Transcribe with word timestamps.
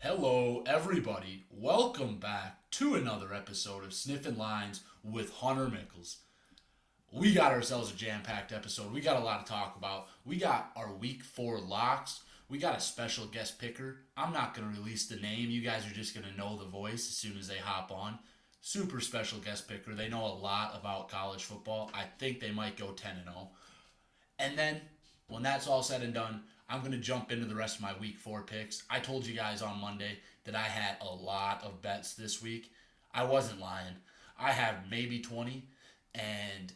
Hello, 0.00 0.62
everybody. 0.64 1.44
Welcome 1.50 2.18
back 2.18 2.70
to 2.70 2.94
another 2.94 3.34
episode 3.34 3.82
of 3.82 3.92
Sniffing 3.92 4.38
Lines 4.38 4.82
with 5.02 5.32
Hunter 5.32 5.68
Michels. 5.68 6.18
We 7.10 7.34
got 7.34 7.50
ourselves 7.50 7.92
a 7.92 7.96
jam 7.96 8.22
packed 8.22 8.52
episode. 8.52 8.92
We 8.92 9.00
got 9.00 9.20
a 9.20 9.24
lot 9.24 9.44
to 9.44 9.52
talk 9.52 9.74
about. 9.76 10.06
We 10.24 10.36
got 10.36 10.70
our 10.76 10.92
week 10.92 11.24
four 11.24 11.58
locks. 11.58 12.20
We 12.48 12.58
got 12.58 12.76
a 12.76 12.80
special 12.80 13.26
guest 13.26 13.58
picker. 13.58 13.96
I'm 14.16 14.32
not 14.32 14.54
going 14.54 14.72
to 14.72 14.80
release 14.80 15.08
the 15.08 15.16
name. 15.16 15.50
You 15.50 15.62
guys 15.62 15.84
are 15.84 15.94
just 15.94 16.14
going 16.14 16.32
to 16.32 16.38
know 16.38 16.56
the 16.56 16.70
voice 16.70 17.08
as 17.08 17.16
soon 17.16 17.36
as 17.36 17.48
they 17.48 17.58
hop 17.58 17.90
on. 17.90 18.20
Super 18.60 19.00
special 19.00 19.40
guest 19.40 19.66
picker. 19.66 19.96
They 19.96 20.08
know 20.08 20.24
a 20.24 20.38
lot 20.40 20.78
about 20.78 21.08
college 21.08 21.42
football. 21.42 21.90
I 21.92 22.04
think 22.20 22.38
they 22.38 22.52
might 22.52 22.76
go 22.76 22.92
10 22.92 23.16
and 23.16 23.24
0. 23.24 23.48
And 24.38 24.56
then, 24.56 24.80
when 25.26 25.42
that's 25.42 25.66
all 25.66 25.82
said 25.82 26.02
and 26.02 26.14
done, 26.14 26.42
I'm 26.68 26.80
going 26.80 26.92
to 26.92 26.98
jump 26.98 27.32
into 27.32 27.46
the 27.46 27.54
rest 27.54 27.76
of 27.76 27.82
my 27.82 27.94
week 27.98 28.18
four 28.18 28.42
picks. 28.42 28.82
I 28.90 29.00
told 29.00 29.26
you 29.26 29.34
guys 29.34 29.62
on 29.62 29.80
Monday 29.80 30.18
that 30.44 30.54
I 30.54 30.62
had 30.62 30.96
a 31.00 31.14
lot 31.14 31.62
of 31.64 31.80
bets 31.80 32.14
this 32.14 32.42
week. 32.42 32.72
I 33.12 33.24
wasn't 33.24 33.60
lying. 33.60 33.94
I 34.38 34.52
have 34.52 34.90
maybe 34.90 35.20
20, 35.20 35.64
and 36.14 36.72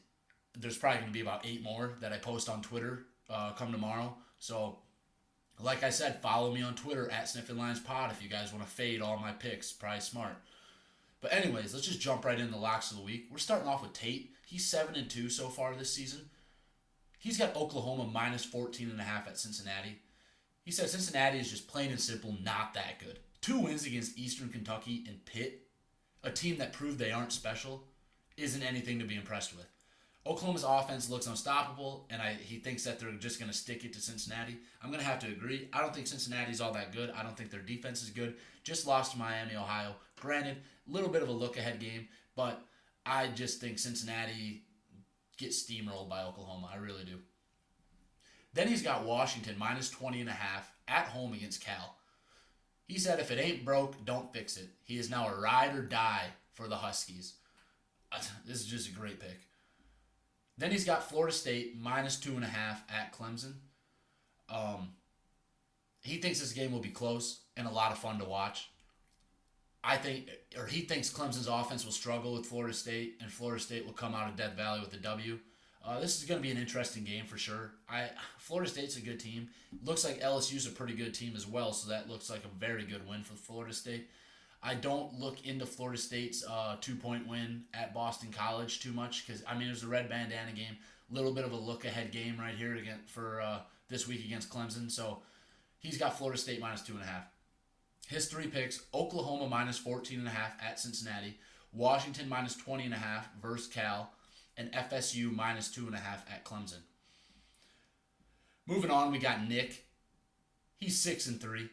there's 0.58 0.78
probably 0.78 1.00
going 1.00 1.12
to 1.12 1.14
be 1.14 1.20
about 1.20 1.46
eight 1.46 1.62
more 1.62 1.92
that 2.00 2.12
I 2.12 2.18
post 2.18 2.48
on 2.48 2.62
Twitter 2.62 3.04
uh, 3.30 3.52
come 3.52 3.70
tomorrow. 3.70 4.16
So, 4.38 4.78
like 5.60 5.84
I 5.84 5.90
said, 5.90 6.20
follow 6.22 6.52
me 6.52 6.62
on 6.62 6.74
Twitter 6.74 7.10
at 7.10 7.28
Sniffing 7.28 7.58
Lines 7.58 7.78
Pod 7.78 8.10
if 8.10 8.22
you 8.22 8.28
guys 8.28 8.52
want 8.52 8.64
to 8.64 8.70
fade 8.70 9.02
all 9.02 9.18
my 9.18 9.32
picks. 9.32 9.72
Probably 9.72 10.00
smart. 10.00 10.36
But 11.20 11.32
anyways, 11.32 11.72
let's 11.72 11.86
just 11.86 12.00
jump 12.00 12.24
right 12.24 12.38
into 12.38 12.52
the 12.52 12.58
locks 12.58 12.90
of 12.90 12.96
the 12.96 13.04
week. 13.04 13.28
We're 13.30 13.38
starting 13.38 13.68
off 13.68 13.82
with 13.82 13.92
Tate. 13.92 14.32
He's 14.44 14.66
seven 14.66 14.96
and 14.96 15.08
two 15.08 15.28
so 15.28 15.48
far 15.48 15.74
this 15.74 15.94
season. 15.94 16.28
He's 17.22 17.38
got 17.38 17.54
Oklahoma 17.54 18.10
minus 18.12 18.44
14 18.44 18.90
and 18.90 18.98
a 18.98 19.04
half 19.04 19.28
at 19.28 19.38
Cincinnati. 19.38 20.00
He 20.64 20.72
said 20.72 20.90
Cincinnati 20.90 21.38
is 21.38 21.48
just 21.48 21.68
plain 21.68 21.92
and 21.92 22.00
simple 22.00 22.36
not 22.42 22.74
that 22.74 22.98
good. 22.98 23.20
Two 23.40 23.60
wins 23.60 23.86
against 23.86 24.18
Eastern 24.18 24.48
Kentucky 24.48 25.04
and 25.06 25.24
Pitt, 25.24 25.68
a 26.24 26.32
team 26.32 26.58
that 26.58 26.72
proved 26.72 26.98
they 26.98 27.12
aren't 27.12 27.30
special, 27.30 27.84
isn't 28.36 28.64
anything 28.64 28.98
to 28.98 29.04
be 29.04 29.14
impressed 29.14 29.54
with. 29.54 29.66
Oklahoma's 30.26 30.64
offense 30.66 31.08
looks 31.08 31.28
unstoppable, 31.28 32.08
and 32.10 32.20
I, 32.20 32.34
he 32.34 32.56
thinks 32.56 32.82
that 32.84 32.98
they're 32.98 33.12
just 33.12 33.38
going 33.38 33.50
to 33.50 33.56
stick 33.56 33.84
it 33.84 33.92
to 33.92 34.00
Cincinnati. 34.00 34.56
I'm 34.82 34.90
going 34.90 35.00
to 35.00 35.06
have 35.06 35.20
to 35.20 35.28
agree. 35.28 35.68
I 35.72 35.80
don't 35.80 35.94
think 35.94 36.08
Cincinnati's 36.08 36.60
all 36.60 36.72
that 36.72 36.92
good. 36.92 37.12
I 37.16 37.22
don't 37.22 37.36
think 37.36 37.52
their 37.52 37.60
defense 37.60 38.02
is 38.02 38.10
good. 38.10 38.34
Just 38.64 38.84
lost 38.84 39.12
to 39.12 39.18
Miami, 39.18 39.54
Ohio. 39.54 39.94
Granted, 40.20 40.56
a 40.88 40.92
little 40.92 41.08
bit 41.08 41.22
of 41.22 41.28
a 41.28 41.32
look 41.32 41.56
ahead 41.56 41.78
game, 41.78 42.08
but 42.34 42.64
I 43.06 43.28
just 43.28 43.60
think 43.60 43.78
Cincinnati 43.78 44.64
get 45.38 45.50
steamrolled 45.50 46.08
by 46.08 46.22
Oklahoma. 46.22 46.70
I 46.72 46.76
really 46.76 47.04
do. 47.04 47.18
Then 48.54 48.68
he's 48.68 48.82
got 48.82 49.04
Washington 49.04 49.56
minus 49.58 49.90
20 49.90 50.20
and 50.20 50.28
a 50.28 50.32
half 50.32 50.72
at 50.88 51.06
home 51.06 51.32
against 51.32 51.64
Cal. 51.64 51.96
He 52.86 52.98
said 52.98 53.18
if 53.18 53.30
it 53.30 53.38
ain't 53.38 53.64
broke, 53.64 54.04
don't 54.04 54.32
fix 54.32 54.56
it. 54.56 54.68
He 54.84 54.98
is 54.98 55.10
now 55.10 55.28
a 55.28 55.40
ride 55.40 55.74
or 55.74 55.82
die 55.82 56.26
for 56.52 56.68
the 56.68 56.76
Huskies. 56.76 57.34
This 58.46 58.60
is 58.60 58.66
just 58.66 58.90
a 58.90 58.92
great 58.92 59.20
pick. 59.20 59.48
Then 60.58 60.70
he's 60.70 60.84
got 60.84 61.08
Florida 61.08 61.32
State 61.32 61.80
minus 61.80 62.20
two 62.20 62.34
and 62.34 62.44
a 62.44 62.48
half 62.48 62.84
at 62.90 63.16
Clemson. 63.16 63.54
Um, 64.50 64.90
he 66.02 66.18
thinks 66.18 66.40
this 66.40 66.52
game 66.52 66.72
will 66.72 66.80
be 66.80 66.90
close 66.90 67.40
and 67.56 67.66
a 67.66 67.70
lot 67.70 67.92
of 67.92 67.98
fun 67.98 68.18
to 68.18 68.24
watch. 68.24 68.68
I 69.84 69.96
think, 69.96 70.30
or 70.56 70.66
he 70.66 70.82
thinks 70.82 71.10
Clemson's 71.10 71.48
offense 71.48 71.84
will 71.84 71.92
struggle 71.92 72.34
with 72.34 72.46
Florida 72.46 72.72
State, 72.72 73.16
and 73.20 73.30
Florida 73.30 73.60
State 73.60 73.84
will 73.84 73.92
come 73.92 74.14
out 74.14 74.28
of 74.28 74.36
Death 74.36 74.56
Valley 74.56 74.80
with 74.80 74.94
a 74.94 74.98
W. 74.98 75.38
Uh, 75.84 75.98
this 75.98 76.20
is 76.20 76.28
going 76.28 76.40
to 76.40 76.42
be 76.42 76.52
an 76.52 76.58
interesting 76.58 77.02
game 77.02 77.24
for 77.24 77.36
sure. 77.36 77.72
I 77.90 78.10
Florida 78.38 78.70
State's 78.70 78.96
a 78.96 79.00
good 79.00 79.18
team. 79.18 79.48
Looks 79.84 80.04
like 80.04 80.20
LSU's 80.20 80.66
a 80.66 80.70
pretty 80.70 80.94
good 80.94 81.12
team 81.12 81.32
as 81.34 81.46
well, 81.46 81.72
so 81.72 81.90
that 81.90 82.08
looks 82.08 82.30
like 82.30 82.44
a 82.44 82.58
very 82.58 82.84
good 82.84 83.08
win 83.08 83.24
for 83.24 83.34
Florida 83.34 83.74
State. 83.74 84.08
I 84.62 84.74
don't 84.74 85.18
look 85.18 85.44
into 85.44 85.66
Florida 85.66 85.98
State's 85.98 86.44
uh, 86.46 86.76
two 86.80 86.94
point 86.94 87.26
win 87.26 87.64
at 87.74 87.92
Boston 87.92 88.30
College 88.30 88.80
too 88.80 88.92
much 88.92 89.26
because 89.26 89.42
I 89.48 89.58
mean 89.58 89.66
it 89.66 89.72
was 89.72 89.82
a 89.82 89.88
red 89.88 90.08
bandana 90.08 90.52
game, 90.52 90.76
a 91.10 91.14
little 91.14 91.32
bit 91.32 91.44
of 91.44 91.50
a 91.50 91.56
look 91.56 91.84
ahead 91.84 92.12
game 92.12 92.38
right 92.38 92.54
here 92.54 92.76
again 92.76 93.00
for 93.06 93.40
uh, 93.40 93.58
this 93.88 94.06
week 94.06 94.24
against 94.24 94.50
Clemson. 94.50 94.88
So 94.88 95.22
he's 95.80 95.98
got 95.98 96.16
Florida 96.16 96.38
State 96.38 96.60
minus 96.60 96.82
two 96.82 96.92
and 96.92 97.02
a 97.02 97.06
half. 97.06 97.31
His 98.08 98.26
three 98.26 98.46
picks 98.46 98.82
Oklahoma 98.92 99.48
minus 99.48 99.78
14 99.78 100.18
and 100.18 100.28
a 100.28 100.32
half 100.32 100.52
at 100.62 100.78
Cincinnati, 100.78 101.38
Washington 101.72 102.28
minus 102.28 102.56
20 102.56 102.84
and 102.84 102.94
a 102.94 102.98
half 102.98 103.28
versus 103.40 103.68
Cal, 103.68 104.10
and 104.56 104.72
FSU 104.72 105.34
minus 105.34 105.70
two 105.70 105.86
and 105.86 105.94
a 105.94 105.98
half 105.98 106.24
at 106.30 106.44
Clemson. 106.44 106.82
Moving 108.66 108.90
on, 108.90 109.10
we 109.10 109.18
got 109.18 109.48
Nick. 109.48 109.86
He's 110.76 111.00
six 111.00 111.26
and 111.26 111.40
three. 111.40 111.68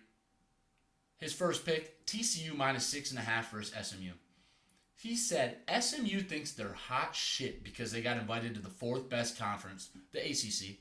His 1.17 1.34
first 1.34 1.66
pick, 1.66 2.06
TCU 2.06 2.56
minus 2.56 2.85
six 2.85 3.09
and 3.11 3.19
a 3.19 3.23
half 3.23 3.51
versus 3.51 3.75
SMU. 3.88 4.11
He 4.96 5.16
said 5.16 5.57
SMU 5.79 6.22
thinks 6.22 6.51
they're 6.51 6.73
hot 6.73 7.16
shit 7.16 7.63
because 7.63 7.91
they 7.91 8.01
got 8.01 8.17
invited 8.17 8.56
to 8.56 8.61
the 8.61 8.69
fourth 8.69 9.09
best 9.09 9.38
conference, 9.38 9.90
the 10.11 10.19
ACC. 10.19 10.78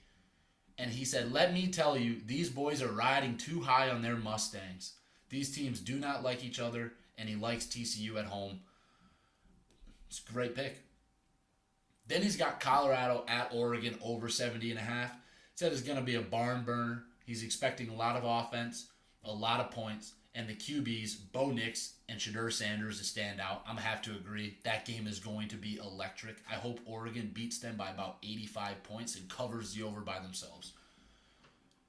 And 0.77 0.91
he 0.91 1.05
said, 1.05 1.33
Let 1.33 1.53
me 1.53 1.69
tell 1.69 1.97
you, 1.97 2.21
these 2.25 2.51
boys 2.51 2.83
are 2.83 2.93
riding 2.93 3.37
too 3.37 3.61
high 3.61 3.91
on 3.91 4.03
their 4.03 4.17
Mustangs. 4.17 4.95
These 5.31 5.55
teams 5.55 5.81
do 5.81 5.99
not 5.99 6.23
like 6.23 6.45
each 6.45 6.59
other, 6.59 6.93
and 7.17 7.29
he 7.29 7.37
likes 7.37 7.67
TCU 7.67 8.17
at 8.19 8.27
home. 8.27 8.61
It's 10.09 10.23
a 10.27 10.33
great 10.33 10.55
pick. 10.55 10.79
Then 12.07 12.23
he's 12.23 12.37
got 12.37 12.61
Colorado 12.61 13.25
at 13.29 13.53
Oregon 13.53 13.99
over 14.03 14.29
70 14.29 14.71
and 14.71 14.79
a 14.79 14.83
half. 14.83 15.15
Said 15.55 15.73
it's 15.73 15.83
going 15.83 15.99
to 15.99 16.05
be 16.05 16.15
a 16.15 16.23
barn 16.23 16.65
burner. 16.65 17.05
He's 17.27 17.43
expecting 17.43 17.91
a 17.91 17.95
lot 17.95 18.17
of 18.17 18.25
offense, 18.25 18.87
a 19.23 19.33
lot 19.33 19.61
of 19.61 19.71
points, 19.71 20.15
and 20.35 20.49
the 20.49 20.55
QBs, 20.55 21.17
Bo 21.33 21.51
Nix 21.51 21.95
and 22.09 22.19
Shedeur 22.19 22.51
Sanders, 22.51 22.99
to 22.99 23.05
stand 23.05 23.41
out. 23.41 23.63
I'm 23.67 23.75
going 23.75 23.83
to 23.83 23.89
have 23.91 24.01
to 24.03 24.13
agree. 24.13 24.57
That 24.65 24.87
game 24.87 25.07
is 25.07 25.19
going 25.19 25.49
to 25.49 25.57
be 25.57 25.77
electric. 25.77 26.37
I 26.51 26.55
hope 26.55 26.81
Oregon 26.87 27.33
beats 27.35 27.59
them 27.59 27.77
by 27.77 27.91
about 27.91 28.17
85 28.23 28.83
points 28.85 29.17
and 29.17 29.29
covers 29.29 29.75
the 29.75 29.83
over 29.83 30.01
by 30.01 30.21
themselves. 30.21 30.73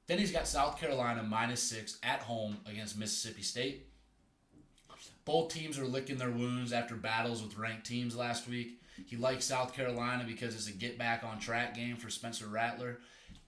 Then 0.10 0.18
he's 0.18 0.32
got 0.32 0.48
South 0.48 0.80
Carolina 0.80 1.22
minus 1.22 1.62
six 1.62 2.00
at 2.02 2.22
home 2.22 2.58
against 2.66 2.98
Mississippi 2.98 3.44
State. 3.44 3.86
Both 5.24 5.54
teams 5.54 5.78
are 5.78 5.86
licking 5.86 6.18
their 6.18 6.32
wounds 6.32 6.74
after 6.74 6.96
battles 6.96 7.44
with 7.44 7.60
ranked 7.60 7.86
teams 7.86 8.16
last 8.16 8.50
week. 8.50 8.82
He 9.06 9.18
likes 9.18 9.46
South 9.46 9.76
Carolina 9.76 10.24
because 10.26 10.56
it's 10.56 10.68
a 10.68 10.72
get 10.72 10.98
back 10.98 11.24
on 11.24 11.40
track 11.40 11.76
game 11.76 11.96
for 11.96 12.10
Spencer 12.10 12.48
Rattler 12.48 13.02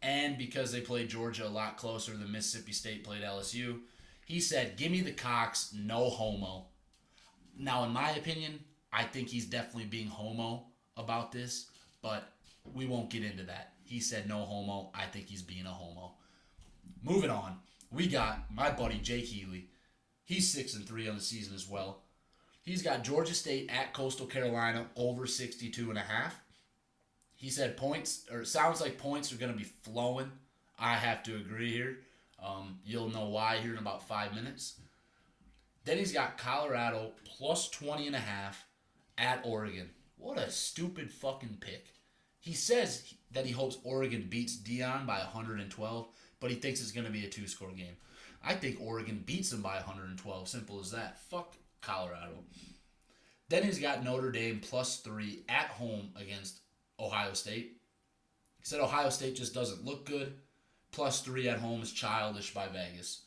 and 0.03 0.37
because 0.37 0.71
they 0.71 0.81
played 0.81 1.09
Georgia 1.09 1.47
a 1.47 1.49
lot 1.49 1.77
closer 1.77 2.15
than 2.15 2.31
Mississippi 2.31 2.73
State 2.73 3.03
played 3.03 3.23
LSU. 3.23 3.79
He 4.27 4.39
said, 4.39 4.77
Give 4.77 4.91
me 4.91 5.01
the 5.01 5.13
Cox, 5.13 5.73
no 5.75 6.11
homo. 6.11 6.67
Now, 7.57 7.85
in 7.85 7.91
my 7.91 8.11
opinion, 8.11 8.59
I 8.93 9.05
think 9.05 9.29
he's 9.29 9.47
definitely 9.47 9.85
being 9.85 10.09
homo 10.09 10.67
about 10.95 11.31
this, 11.31 11.71
but 12.03 12.31
we 12.71 12.85
won't 12.85 13.09
get 13.09 13.23
into 13.23 13.45
that. 13.45 13.73
He 13.83 13.99
said 13.99 14.29
no 14.29 14.41
homo. 14.41 14.91
I 14.93 15.05
think 15.05 15.25
he's 15.25 15.41
being 15.41 15.65
a 15.65 15.69
homo. 15.69 16.13
Moving 17.03 17.29
on, 17.29 17.57
we 17.91 18.07
got 18.07 18.45
my 18.51 18.71
buddy 18.71 18.97
Jake 18.97 19.25
Healy. 19.25 19.69
He's 20.23 20.51
six 20.51 20.75
and 20.75 20.87
three 20.87 21.09
on 21.09 21.15
the 21.15 21.21
season 21.21 21.55
as 21.55 21.67
well. 21.67 22.03
He's 22.63 22.83
got 22.83 23.03
Georgia 23.03 23.33
State 23.33 23.69
at 23.71 23.93
Coastal 23.93 24.27
Carolina 24.27 24.87
over 24.95 25.25
62 25.25 25.89
and 25.89 25.97
a 25.97 26.01
half. 26.01 26.39
He 27.35 27.49
said 27.49 27.75
points, 27.75 28.25
or 28.31 28.45
sounds 28.45 28.81
like 28.81 28.99
points 28.99 29.33
are 29.33 29.37
going 29.37 29.51
to 29.51 29.57
be 29.57 29.63
flowing. 29.63 30.31
I 30.77 30.93
have 30.93 31.23
to 31.23 31.35
agree 31.35 31.71
here. 31.71 31.97
Um, 32.41 32.79
you'll 32.85 33.09
know 33.09 33.27
why 33.27 33.57
here 33.57 33.73
in 33.73 33.79
about 33.79 34.07
five 34.07 34.35
minutes. 34.35 34.79
Then 35.85 35.97
he's 35.97 36.13
got 36.13 36.37
Colorado 36.37 37.13
plus 37.25 37.69
20 37.69 38.07
and 38.07 38.15
a 38.15 38.19
half 38.19 38.65
at 39.17 39.41
Oregon. 39.43 39.89
What 40.17 40.37
a 40.37 40.51
stupid 40.51 41.11
fucking 41.11 41.57
pick. 41.59 41.87
He 42.39 42.53
says 42.53 43.13
that 43.31 43.45
he 43.45 43.51
hopes 43.51 43.77
Oregon 43.83 44.27
beats 44.29 44.57
Deion 44.57 45.05
by 45.07 45.17
112, 45.17 46.07
but 46.41 46.49
he 46.49 46.57
thinks 46.57 46.81
it's 46.81 46.91
going 46.91 47.05
to 47.05 47.11
be 47.11 47.23
a 47.23 47.29
two 47.29 47.47
score 47.47 47.71
game. 47.71 47.95
I 48.43 48.55
think 48.55 48.81
Oregon 48.81 49.23
beats 49.25 49.51
them 49.51 49.61
by 49.61 49.75
112. 49.75 50.47
Simple 50.49 50.79
as 50.81 50.91
that. 50.91 51.19
Fuck 51.29 51.55
Colorado. 51.79 52.43
Then 53.47 53.63
he's 53.63 53.79
got 53.79 54.03
Notre 54.03 54.31
Dame 54.31 54.59
plus 54.59 54.97
three 54.97 55.43
at 55.47 55.67
home 55.67 56.09
against 56.19 56.59
Ohio 56.99 57.33
State. 57.33 57.77
He 58.57 58.65
said 58.65 58.81
Ohio 58.81 59.09
State 59.09 59.35
just 59.35 59.53
doesn't 59.53 59.85
look 59.85 60.05
good. 60.05 60.33
Plus 60.91 61.21
three 61.21 61.47
at 61.47 61.59
home 61.59 61.81
is 61.81 61.91
childish 61.91 62.53
by 62.53 62.67
Vegas. 62.67 63.21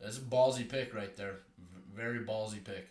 That's 0.00 0.18
a 0.18 0.20
ballsy 0.20 0.68
pick 0.68 0.94
right 0.94 1.16
there. 1.16 1.40
Very 1.94 2.20
ballsy 2.20 2.62
pick. 2.62 2.90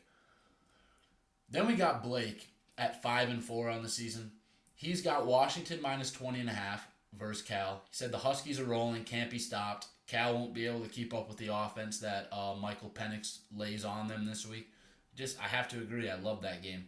Then 1.49 1.67
we 1.67 1.75
got 1.75 2.03
Blake 2.03 2.47
at 2.77 3.01
five 3.01 3.29
and 3.29 3.43
four 3.43 3.69
on 3.69 3.83
the 3.83 3.89
season. 3.89 4.31
He's 4.75 5.01
got 5.01 5.25
Washington 5.25 5.81
minus 5.81 6.11
20 6.11 6.41
and 6.41 6.49
a 6.49 6.53
half 6.53 6.87
versus 7.17 7.43
Cal. 7.43 7.81
He 7.89 7.95
said 7.95 8.11
the 8.11 8.17
Huskies 8.17 8.59
are 8.59 8.65
rolling, 8.65 9.03
can't 9.03 9.31
be 9.31 9.39
stopped. 9.39 9.87
Cal 10.07 10.33
won't 10.33 10.53
be 10.53 10.65
able 10.65 10.81
to 10.81 10.89
keep 10.89 11.13
up 11.13 11.27
with 11.27 11.37
the 11.37 11.53
offense 11.53 11.99
that 11.99 12.29
uh, 12.31 12.55
Michael 12.59 12.89
Penix 12.89 13.39
lays 13.55 13.83
on 13.83 14.07
them 14.07 14.25
this 14.25 14.45
week. 14.45 14.69
Just, 15.15 15.39
I 15.41 15.47
have 15.47 15.67
to 15.69 15.77
agree. 15.77 16.09
I 16.09 16.15
love 16.15 16.41
that 16.43 16.63
game. 16.63 16.85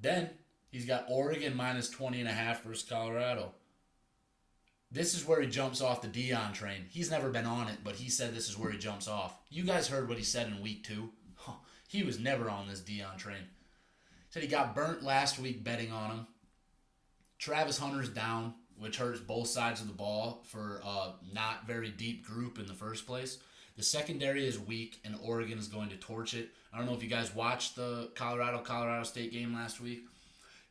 Then 0.00 0.30
he's 0.70 0.84
got 0.84 1.06
Oregon 1.08 1.56
minus 1.56 1.88
20 1.88 2.20
and 2.20 2.28
a 2.28 2.32
half 2.32 2.64
versus 2.64 2.86
Colorado. 2.88 3.52
This 4.92 5.14
is 5.14 5.26
where 5.26 5.40
he 5.40 5.46
jumps 5.46 5.80
off 5.80 6.02
the 6.02 6.08
Deion 6.08 6.52
train. 6.52 6.86
He's 6.90 7.10
never 7.10 7.30
been 7.30 7.46
on 7.46 7.68
it, 7.68 7.78
but 7.84 7.94
he 7.94 8.10
said 8.10 8.34
this 8.34 8.48
is 8.48 8.58
where 8.58 8.72
he 8.72 8.78
jumps 8.78 9.06
off. 9.06 9.36
You 9.48 9.62
guys 9.62 9.86
heard 9.86 10.08
what 10.08 10.18
he 10.18 10.24
said 10.24 10.48
in 10.48 10.62
week 10.62 10.84
two. 10.84 11.10
Huh, 11.36 11.52
he 11.88 12.02
was 12.02 12.18
never 12.18 12.50
on 12.50 12.66
this 12.66 12.80
Deion 12.80 13.16
train. 13.16 13.44
Said 14.30 14.42
he 14.42 14.48
got 14.48 14.74
burnt 14.74 15.02
last 15.02 15.38
week 15.38 15.62
betting 15.62 15.92
on 15.92 16.10
him. 16.10 16.26
Travis 17.38 17.78
Hunter's 17.78 18.08
down, 18.08 18.54
which 18.80 18.96
hurts 18.96 19.20
both 19.20 19.46
sides 19.46 19.80
of 19.80 19.86
the 19.86 19.92
ball 19.92 20.42
for 20.44 20.80
a 20.84 21.12
not 21.32 21.66
very 21.66 21.90
deep 21.90 22.26
group 22.26 22.58
in 22.58 22.66
the 22.66 22.74
first 22.74 23.06
place. 23.06 23.38
The 23.76 23.82
secondary 23.82 24.46
is 24.46 24.58
weak, 24.58 25.00
and 25.04 25.14
Oregon 25.22 25.58
is 25.58 25.68
going 25.68 25.90
to 25.90 25.96
torch 25.96 26.34
it. 26.34 26.50
I 26.72 26.78
don't 26.78 26.86
know 26.86 26.94
if 26.94 27.02
you 27.02 27.08
guys 27.08 27.34
watched 27.34 27.76
the 27.76 28.10
Colorado 28.14 28.58
Colorado 28.58 29.04
State 29.04 29.32
game 29.32 29.54
last 29.54 29.80
week. 29.80 30.04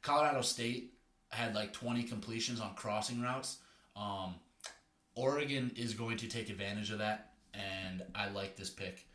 Colorado 0.01 0.41
State 0.41 0.93
had 1.29 1.55
like 1.55 1.71
20 1.71 2.03
completions 2.03 2.59
on 2.59 2.73
crossing 2.75 3.21
routes. 3.21 3.59
Um, 3.95 4.35
Oregon 5.15 5.71
is 5.75 5.93
going 5.93 6.17
to 6.17 6.27
take 6.27 6.49
advantage 6.49 6.91
of 6.91 6.99
that, 6.99 7.33
and 7.53 8.03
I 8.15 8.29
like 8.29 8.55
this 8.55 8.69
pick. 8.69 9.05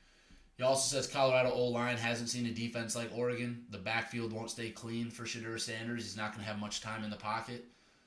He 0.56 0.62
also 0.62 0.97
says 0.97 1.08
Colorado 1.08 1.50
O 1.52 1.67
line 1.67 1.97
hasn't 1.97 2.29
seen 2.29 2.47
a 2.47 2.52
defense 2.52 2.94
like 2.94 3.11
Oregon. 3.17 3.64
The 3.70 3.79
backfield 3.79 4.32
won't 4.32 4.50
stay 4.50 4.70
clean 4.70 5.11
for 5.11 5.25
Shedeur 5.25 5.58
Sanders. 5.58 6.05
He's 6.05 6.17
not 6.17 6.32
going 6.32 6.44
to 6.44 6.50
have 6.50 6.61
much 6.61 6.81
time 6.81 7.02
in 7.02 7.11
the 7.11 7.17
pocket. 7.17 7.64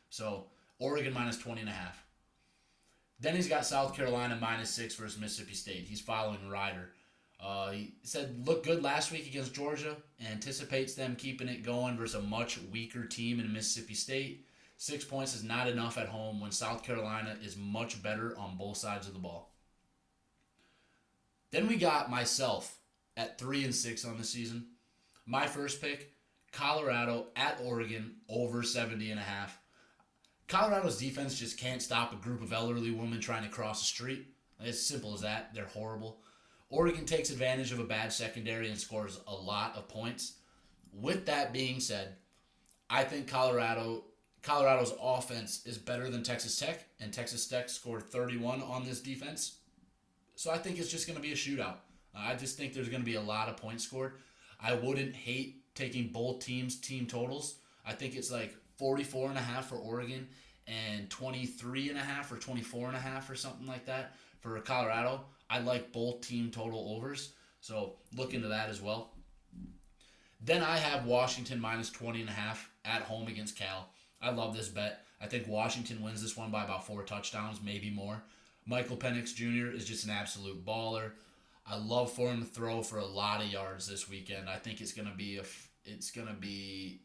So 0.10 0.46
Oregon 0.80 1.14
minus 1.14 1.38
20 1.38 1.62
and 1.62 1.70
a 1.70 1.74
half. 1.74 2.04
Then 3.20 3.36
he's 3.36 3.50
got 3.50 3.66
South 3.66 3.96
Carolina 3.96 4.38
minus 4.40 4.70
six 4.70 4.96
versus 4.96 5.20
Mississippi 5.20 5.56
State. 5.56 5.86
He's 5.88 6.02
following 6.02 6.50
Ryder. 6.50 6.92
Uh, 7.40 7.72
he 7.72 7.94
said 8.04 8.48
looked 8.48 8.66
good 8.66 8.84
last 8.84 9.12
week 9.12 9.28
against 9.28 9.54
Georgia. 9.54 9.96
Anticipates 10.32 10.94
them 10.94 11.16
keeping 11.16 11.48
it 11.48 11.64
going 11.64 11.98
versus 11.98 12.16
a 12.16 12.22
much 12.22 12.60
weaker 12.72 13.06
team 13.06 13.40
in 13.40 13.52
Mississippi 13.52 13.94
State. 13.94 14.46
Six 14.78 15.04
points 15.04 15.36
is 15.36 15.44
not 15.44 15.68
enough 15.68 15.98
at 15.98 16.08
home 16.08 16.40
when 16.40 16.52
South 16.52 16.84
Carolina 16.84 17.36
is 17.44 17.58
much 17.58 18.02
better 18.04 18.38
on 18.38 18.58
both 18.58 18.78
sides 18.78 19.08
of 19.08 19.14
the 19.14 19.20
ball. 19.20 19.52
Then 21.52 21.68
we 21.68 21.78
got 21.78 22.12
myself 22.12 22.78
at 23.16 23.40
three 23.40 23.64
and 23.64 23.74
six 23.74 24.06
on 24.06 24.18
the 24.18 24.24
season. 24.24 24.68
My 25.26 25.48
first 25.48 25.82
pick, 25.82 26.14
Colorado 26.52 27.28
at 27.36 27.60
Oregon 27.64 28.18
over 28.30 28.62
70 28.62 29.10
and 29.10 29.20
a 29.20 29.24
half. 29.24 29.60
Colorado's 30.48 30.98
defense 30.98 31.38
just 31.38 31.58
can't 31.58 31.82
stop 31.82 32.14
a 32.14 32.16
group 32.16 32.42
of 32.42 32.54
elderly 32.54 32.92
women 32.92 33.20
trying 33.20 33.44
to 33.44 33.50
cross 33.50 33.82
the 33.82 33.86
street. 33.86 34.28
It's 34.60 34.82
simple 34.82 35.14
as 35.14 35.22
that. 35.22 35.54
They're 35.54 35.66
horrible. 35.66 36.20
Oregon 36.70 37.06
takes 37.06 37.30
advantage 37.30 37.72
of 37.72 37.80
a 37.80 37.84
bad 37.84 38.12
secondary 38.12 38.70
and 38.70 38.78
scores 38.78 39.20
a 39.28 39.34
lot 39.34 39.76
of 39.76 39.88
points. 39.88 40.34
With 40.94 41.26
that 41.26 41.54
being 41.54 41.80
said, 41.80 42.16
I 42.90 43.04
think 43.04 43.28
Colorado 43.28 44.04
Colorado's 44.42 44.94
offense 45.02 45.66
is 45.66 45.78
better 45.78 46.10
than 46.10 46.24
Texas 46.24 46.58
Tech, 46.58 46.86
and 47.02 47.12
Texas 47.12 47.48
Tech 47.48 47.68
scored 47.68 48.04
31 48.04 48.62
on 48.62 48.86
this 48.86 49.02
defense. 49.02 49.58
So 50.36 50.52
I 50.52 50.58
think 50.58 50.80
it's 50.80 50.90
just 50.90 51.06
going 51.06 51.18
to 51.18 51.22
be 51.22 51.34
a 51.34 51.36
shootout. 51.36 51.78
I 52.16 52.36
just 52.36 52.58
think 52.58 52.74
there's 52.74 52.88
going 52.88 53.02
to 53.02 53.06
be 53.06 53.16
a 53.16 53.22
lot 53.22 53.50
of 53.50 53.58
points 53.58 53.84
scored. 53.84 54.14
I 54.62 54.74
wouldn't 54.74 55.16
hate 55.16 55.76
taking 55.76 56.08
both 56.08 56.40
teams' 56.40 56.80
team 56.80 57.08
totals. 57.08 57.60
I 57.86 57.94
think 57.94 58.16
it's 58.16 58.32
like 58.32 58.56
44 58.78 59.30
and 59.30 59.38
a 59.38 59.42
half 59.42 59.70
for 59.70 59.76
Oregon 59.76 60.28
and 60.68 61.10
23 61.10 61.90
and 61.90 61.98
a 61.98 62.02
half 62.02 62.32
or 62.32 62.38
24 62.38 62.88
and 62.88 62.98
a 62.98 63.00
half 63.00 63.30
or 63.30 63.36
something 63.36 63.68
like 63.68 63.86
that 63.86 64.16
for 64.40 64.60
Colorado. 64.60 65.22
I 65.50 65.60
like 65.60 65.92
both 65.92 66.22
team 66.22 66.52
total 66.52 66.96
overs. 66.96 67.34
So 67.60 67.96
look 68.16 68.34
into 68.34 68.50
that 68.50 68.70
as 68.70 68.82
well. 68.82 69.14
Then 70.40 70.62
I 70.62 70.78
have 70.78 71.06
Washington 71.06 71.60
minus 71.60 71.90
20 71.90 72.22
and 72.22 72.30
a 72.30 72.34
half 72.34 72.70
at 72.86 73.02
home 73.02 73.28
against 73.28 73.58
Cal. 73.58 73.90
I 74.22 74.32
love 74.32 74.56
this 74.56 74.70
bet. 74.70 75.06
I 75.20 75.26
think 75.26 75.48
Washington 75.48 76.02
wins 76.02 76.22
this 76.22 76.38
one 76.38 76.52
by 76.52 76.64
about 76.64 76.86
four 76.86 77.04
touchdowns, 77.04 77.60
maybe 77.64 77.90
more. 77.90 78.22
Michael 78.66 78.98
Penix 78.98 79.34
Jr. 79.34 79.76
is 79.76 79.86
just 79.86 80.06
an 80.06 80.12
absolute 80.12 80.64
baller. 80.64 81.12
I 81.66 81.78
love 81.78 82.12
for 82.12 82.30
him 82.30 82.42
to 82.42 82.46
throw 82.46 82.84
for 82.84 83.00
a 83.00 83.06
lot 83.06 83.42
of 83.42 83.52
yards 83.52 83.88
this 83.88 84.10
weekend. 84.10 84.50
I 84.50 84.58
think 84.58 84.80
it's 84.80 84.94
gonna 84.94 85.16
be 85.16 85.38
a 85.38 85.44
it's 85.86 86.12
gonna 86.12 86.36
be 86.40 87.02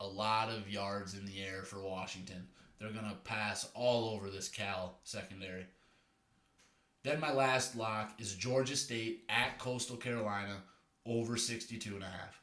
a 0.00 0.06
lot 0.06 0.48
of 0.48 0.70
yards 0.70 1.14
in 1.14 1.26
the 1.26 1.42
air 1.42 1.62
for 1.62 1.80
Washington. 1.80 2.46
They're 2.78 2.90
gonna 2.90 3.18
pass 3.24 3.68
all 3.74 4.14
over 4.14 4.30
this 4.30 4.48
Cal 4.48 4.98
secondary. 5.04 5.66
Then 7.02 7.20
my 7.20 7.32
last 7.32 7.76
lock 7.76 8.20
is 8.20 8.34
Georgia 8.34 8.74
State 8.74 9.24
at 9.28 9.58
Coastal 9.58 9.96
Carolina 9.96 10.62
over 11.06 11.36
62 11.36 11.94
and 11.94 12.02
a 12.02 12.06
half. 12.06 12.40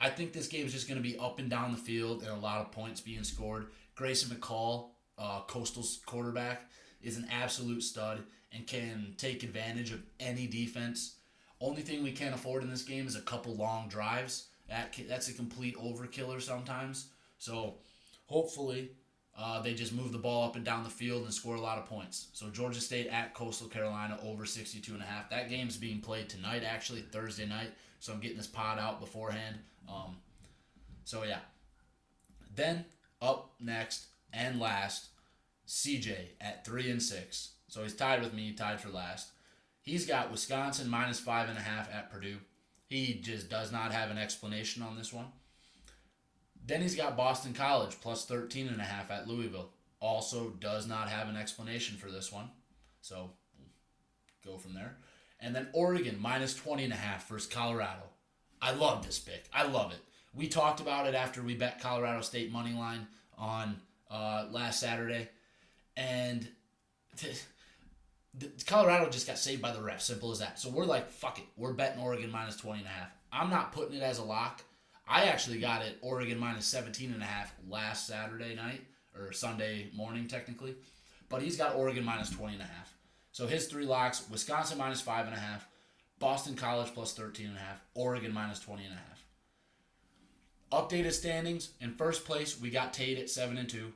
I 0.00 0.10
think 0.10 0.32
this 0.32 0.48
game 0.48 0.66
is 0.66 0.72
just 0.72 0.88
going 0.88 1.00
to 1.00 1.08
be 1.08 1.18
up 1.18 1.38
and 1.38 1.48
down 1.48 1.70
the 1.70 1.78
field 1.78 2.22
and 2.22 2.30
a 2.30 2.36
lot 2.36 2.60
of 2.60 2.72
points 2.72 3.00
being 3.00 3.24
scored. 3.24 3.68
Grayson 3.94 4.34
McCall, 4.34 4.88
uh, 5.18 5.42
Coastal's 5.46 6.00
quarterback, 6.04 6.68
is 7.00 7.16
an 7.16 7.28
absolute 7.30 7.82
stud 7.82 8.24
and 8.52 8.66
can 8.66 9.14
take 9.16 9.42
advantage 9.42 9.92
of 9.92 10.02
any 10.20 10.46
defense. 10.46 11.16
Only 11.60 11.82
thing 11.82 12.02
we 12.02 12.12
can't 12.12 12.34
afford 12.34 12.62
in 12.62 12.70
this 12.70 12.82
game 12.82 13.06
is 13.06 13.16
a 13.16 13.22
couple 13.22 13.54
long 13.54 13.88
drives. 13.88 14.48
That 14.68 14.94
that's 15.08 15.28
a 15.28 15.32
complete 15.32 15.76
overkiller 15.76 16.40
sometimes. 16.40 17.08
So 17.38 17.74
hopefully 18.26 18.90
uh, 19.38 19.60
they 19.60 19.74
just 19.74 19.92
move 19.92 20.12
the 20.12 20.18
ball 20.18 20.44
up 20.44 20.56
and 20.56 20.64
down 20.64 20.82
the 20.82 20.90
field 20.90 21.24
and 21.24 21.32
score 21.32 21.56
a 21.56 21.60
lot 21.60 21.78
of 21.78 21.86
points. 21.86 22.28
So 22.32 22.48
Georgia 22.48 22.80
State 22.80 23.06
at 23.08 23.34
Coastal 23.34 23.68
Carolina 23.68 24.18
over 24.22 24.46
62 24.46 24.92
and 24.92 25.02
a 25.02 25.06
half. 25.06 25.30
That 25.30 25.50
game's 25.50 25.76
being 25.76 26.00
played 26.00 26.28
tonight 26.28 26.62
actually 26.64 27.02
Thursday 27.02 27.46
night. 27.46 27.72
So 28.00 28.12
I'm 28.12 28.20
getting 28.20 28.36
this 28.36 28.46
pod 28.46 28.78
out 28.78 29.00
beforehand. 29.00 29.56
Um, 29.88 30.16
so 31.04 31.24
yeah. 31.24 31.40
Then 32.54 32.86
up 33.20 33.52
next 33.60 34.06
and 34.32 34.58
last, 34.58 35.08
CJ 35.68 36.16
at 36.40 36.64
three 36.64 36.90
and 36.90 37.02
six. 37.02 37.52
So 37.68 37.82
he's 37.82 37.94
tied 37.94 38.22
with 38.22 38.32
me, 38.32 38.52
tied 38.52 38.80
for 38.80 38.88
last. 38.88 39.30
He's 39.82 40.06
got 40.06 40.30
Wisconsin 40.30 40.88
minus 40.88 41.20
five 41.20 41.48
and 41.48 41.58
a 41.58 41.60
half 41.60 41.92
at 41.92 42.10
Purdue. 42.10 42.38
He 42.86 43.14
just 43.14 43.50
does 43.50 43.72
not 43.72 43.92
have 43.92 44.10
an 44.10 44.18
explanation 44.18 44.82
on 44.82 44.96
this 44.96 45.12
one. 45.12 45.26
Then 46.64 46.82
he's 46.82 46.96
got 46.96 47.16
Boston 47.16 47.52
College 47.52 47.96
plus 48.00 48.24
13 48.24 48.68
and 48.68 48.80
a 48.80 48.84
half 48.84 49.10
at 49.10 49.28
Louisville. 49.28 49.70
Also 50.00 50.50
does 50.60 50.86
not 50.86 51.08
have 51.08 51.28
an 51.28 51.36
explanation 51.36 51.96
for 51.96 52.10
this 52.10 52.32
one. 52.32 52.50
So 53.00 53.30
go 54.44 54.56
from 54.56 54.74
there. 54.74 54.96
And 55.40 55.54
then 55.54 55.68
Oregon 55.72 56.16
minus 56.18 56.54
20 56.54 56.84
and 56.84 56.92
a 56.92 56.96
half 56.96 57.28
versus 57.28 57.48
Colorado. 57.48 58.02
I 58.60 58.72
love 58.72 59.04
this 59.06 59.18
pick. 59.18 59.48
I 59.52 59.64
love 59.66 59.92
it. 59.92 59.98
We 60.34 60.48
talked 60.48 60.80
about 60.80 61.06
it 61.06 61.14
after 61.14 61.42
we 61.42 61.54
bet 61.54 61.80
Colorado 61.80 62.20
State 62.20 62.52
money 62.52 62.72
line 62.72 63.06
on 63.38 63.76
uh, 64.10 64.46
last 64.50 64.80
Saturday, 64.80 65.28
and 65.96 66.48
t- 67.16 67.28
Colorado 68.66 69.08
just 69.08 69.26
got 69.26 69.38
saved 69.38 69.62
by 69.62 69.72
the 69.72 69.82
ref. 69.82 70.00
Simple 70.00 70.30
as 70.30 70.38
that. 70.40 70.58
So 70.58 70.68
we're 70.68 70.84
like, 70.84 71.10
fuck 71.10 71.38
it. 71.38 71.44
We're 71.56 71.72
betting 71.72 72.02
Oregon 72.02 72.30
minus 72.30 72.56
20 72.56 72.80
and 72.80 72.88
a 72.88 72.90
half. 72.90 73.10
I'm 73.32 73.50
not 73.50 73.72
putting 73.72 73.96
it 73.96 74.02
as 74.02 74.18
a 74.18 74.24
lock. 74.24 74.62
I 75.08 75.24
actually 75.24 75.60
got 75.60 75.82
it 75.82 75.98
Oregon 76.02 76.38
minus 76.38 76.66
17 76.66 77.12
and 77.12 77.22
a 77.22 77.26
half 77.26 77.54
last 77.68 78.06
Saturday 78.06 78.54
night 78.54 78.82
or 79.16 79.32
Sunday 79.32 79.88
morning 79.94 80.26
technically, 80.26 80.74
but 81.28 81.42
he's 81.42 81.56
got 81.56 81.76
Oregon 81.76 82.04
minus 82.04 82.30
20 82.30 82.54
and 82.54 82.62
a 82.62 82.66
half. 82.66 82.92
So 83.32 83.46
his 83.46 83.66
three 83.66 83.84
locks: 83.84 84.24
Wisconsin 84.30 84.78
minus 84.78 85.00
five 85.00 85.26
and 85.26 85.34
a 85.34 85.38
half, 85.38 85.68
Boston 86.18 86.56
College 86.56 86.92
plus 86.92 87.14
13 87.14 87.46
and 87.46 87.56
a 87.56 87.60
half, 87.60 87.82
Oregon 87.94 88.32
minus 88.32 88.58
20 88.60 88.84
and 88.84 88.94
a 88.94 88.96
half. 88.96 89.24
Updated 90.72 91.12
standings. 91.12 91.70
In 91.80 91.94
first 91.94 92.24
place, 92.24 92.60
we 92.60 92.70
got 92.70 92.92
Tate 92.92 93.18
at 93.18 93.30
7 93.30 93.56
and 93.56 93.68
2. 93.68 93.92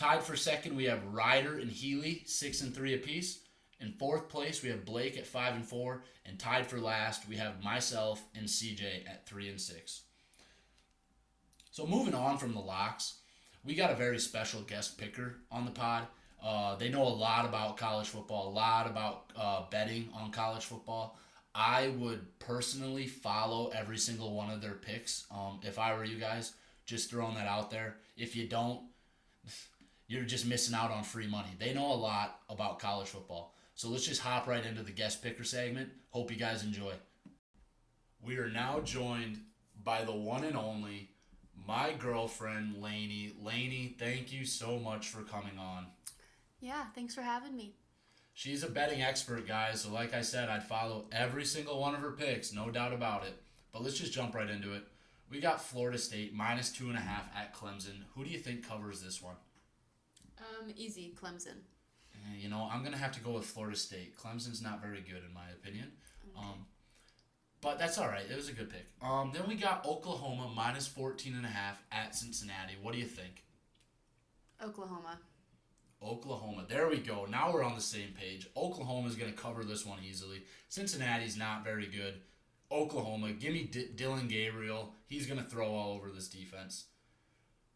Tied 0.00 0.22
for 0.22 0.34
second, 0.34 0.76
we 0.76 0.84
have 0.84 1.12
Ryder 1.12 1.58
and 1.58 1.70
Healy, 1.70 2.22
6 2.24 2.62
and 2.62 2.74
3 2.74 2.94
apiece. 2.94 3.40
In 3.80 3.92
fourth 3.92 4.30
place, 4.30 4.62
we 4.62 4.70
have 4.70 4.86
Blake 4.86 5.18
at 5.18 5.26
5 5.26 5.56
and 5.56 5.66
4. 5.66 6.02
And 6.24 6.38
tied 6.38 6.66
for 6.66 6.78
last, 6.78 7.28
we 7.28 7.36
have 7.36 7.62
myself 7.62 8.24
and 8.34 8.46
CJ 8.46 9.06
at 9.06 9.26
3 9.26 9.50
and 9.50 9.60
6. 9.60 10.00
So 11.70 11.86
moving 11.86 12.14
on 12.14 12.38
from 12.38 12.54
the 12.54 12.60
locks, 12.60 13.18
we 13.62 13.74
got 13.74 13.90
a 13.90 13.94
very 13.94 14.18
special 14.18 14.62
guest 14.62 14.96
picker 14.96 15.36
on 15.52 15.66
the 15.66 15.70
pod. 15.70 16.06
Uh, 16.42 16.76
they 16.76 16.88
know 16.88 17.02
a 17.02 17.04
lot 17.04 17.44
about 17.44 17.76
college 17.76 18.08
football, 18.08 18.48
a 18.48 18.54
lot 18.54 18.86
about 18.86 19.30
uh, 19.36 19.64
betting 19.70 20.08
on 20.14 20.32
college 20.32 20.64
football. 20.64 21.18
I 21.54 21.88
would 21.98 22.38
personally 22.38 23.06
follow 23.06 23.70
every 23.74 23.98
single 23.98 24.34
one 24.34 24.48
of 24.48 24.62
their 24.62 24.76
picks. 24.76 25.26
Um, 25.30 25.60
if 25.62 25.78
I 25.78 25.92
were 25.92 26.04
you 26.06 26.16
guys, 26.16 26.54
just 26.86 27.10
throwing 27.10 27.34
that 27.34 27.46
out 27.46 27.70
there. 27.70 27.96
If 28.16 28.34
you 28.34 28.48
don't, 28.48 28.80
you're 30.10 30.24
just 30.24 30.44
missing 30.44 30.74
out 30.74 30.90
on 30.90 31.04
free 31.04 31.28
money. 31.28 31.50
They 31.56 31.72
know 31.72 31.92
a 31.92 31.94
lot 31.94 32.40
about 32.48 32.80
college 32.80 33.06
football. 33.06 33.54
So 33.76 33.88
let's 33.88 34.04
just 34.04 34.20
hop 34.20 34.48
right 34.48 34.66
into 34.66 34.82
the 34.82 34.90
guest 34.90 35.22
picker 35.22 35.44
segment. 35.44 35.88
Hope 36.08 36.32
you 36.32 36.36
guys 36.36 36.64
enjoy. 36.64 36.94
We 38.20 38.36
are 38.38 38.48
now 38.48 38.80
joined 38.80 39.38
by 39.84 40.02
the 40.02 40.12
one 40.12 40.42
and 40.42 40.56
only 40.56 41.10
my 41.64 41.92
girlfriend 41.96 42.82
Lainey. 42.82 43.34
Lainey, 43.40 43.94
thank 44.00 44.32
you 44.32 44.44
so 44.44 44.80
much 44.80 45.06
for 45.06 45.22
coming 45.22 45.56
on. 45.60 45.86
Yeah, 46.58 46.86
thanks 46.92 47.14
for 47.14 47.22
having 47.22 47.56
me. 47.56 47.76
She's 48.34 48.64
a 48.64 48.68
betting 48.68 49.02
expert, 49.02 49.46
guys. 49.46 49.82
So, 49.82 49.92
like 49.92 50.12
I 50.12 50.22
said, 50.22 50.48
I'd 50.48 50.64
follow 50.64 51.04
every 51.12 51.44
single 51.44 51.80
one 51.80 51.94
of 51.94 52.00
her 52.00 52.12
picks, 52.12 52.52
no 52.52 52.68
doubt 52.72 52.92
about 52.92 53.26
it. 53.26 53.40
But 53.72 53.82
let's 53.82 53.98
just 53.98 54.12
jump 54.12 54.34
right 54.34 54.50
into 54.50 54.72
it. 54.72 54.82
We 55.30 55.38
got 55.38 55.62
Florida 55.62 55.98
State 55.98 56.34
minus 56.34 56.72
two 56.72 56.88
and 56.88 56.98
a 56.98 57.00
half 57.00 57.30
at 57.36 57.54
Clemson. 57.54 58.02
Who 58.16 58.24
do 58.24 58.30
you 58.30 58.38
think 58.40 58.66
covers 58.66 59.00
this 59.00 59.22
one? 59.22 59.36
Um, 60.60 60.72
easy, 60.76 61.14
Clemson. 61.20 61.56
Eh, 62.14 62.36
You 62.38 62.48
know, 62.48 62.68
I'm 62.70 62.82
gonna 62.84 62.96
have 62.96 63.12
to 63.12 63.20
go 63.20 63.32
with 63.32 63.44
Florida 63.46 63.76
State. 63.76 64.16
Clemson's 64.16 64.62
not 64.62 64.80
very 64.82 65.00
good 65.00 65.22
in 65.26 65.32
my 65.34 65.48
opinion. 65.50 65.92
Um, 66.36 66.66
but 67.60 67.78
that's 67.78 67.98
all 67.98 68.08
right. 68.08 68.24
It 68.30 68.36
was 68.36 68.48
a 68.48 68.52
good 68.52 68.70
pick. 68.70 68.86
Um, 69.02 69.32
then 69.34 69.42
we 69.46 69.54
got 69.54 69.84
Oklahoma 69.86 70.50
minus 70.54 70.86
14 70.86 71.34
and 71.34 71.44
a 71.44 71.48
half 71.48 71.82
at 71.92 72.14
Cincinnati. 72.14 72.74
What 72.80 72.92
do 72.94 72.98
you 72.98 73.04
think? 73.06 73.44
Oklahoma. 74.62 75.18
Oklahoma. 76.02 76.64
There 76.68 76.88
we 76.88 76.98
go. 76.98 77.26
Now 77.26 77.52
we're 77.52 77.62
on 77.64 77.74
the 77.74 77.80
same 77.82 78.14
page. 78.18 78.46
Oklahoma 78.56 79.08
is 79.08 79.16
going 79.16 79.30
to 79.30 79.36
cover 79.36 79.64
this 79.64 79.84
one 79.84 79.98
easily. 80.02 80.42
Cincinnati's 80.70 81.36
not 81.36 81.62
very 81.62 81.86
good. 81.86 82.22
Oklahoma, 82.72 83.32
give 83.32 83.52
me 83.52 83.64
D- 83.64 83.90
Dillon 83.94 84.26
Gabriel. 84.28 84.94
He's 85.06 85.26
going 85.26 85.42
to 85.42 85.48
throw 85.48 85.74
all 85.74 85.92
over 85.92 86.10
this 86.10 86.28
defense. 86.28 86.86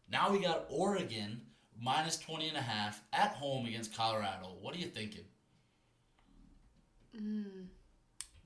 Now 0.09 0.31
we 0.31 0.39
got 0.39 0.65
Oregon 0.69 1.41
minus 1.81 2.17
20 2.17 2.49
and 2.49 2.57
a 2.57 2.61
half 2.61 3.01
at 3.13 3.31
home 3.31 3.65
against 3.65 3.95
Colorado. 3.95 4.55
What 4.61 4.75
are 4.75 4.79
you 4.79 4.87
thinking? 4.87 5.25
Mm. 7.15 7.67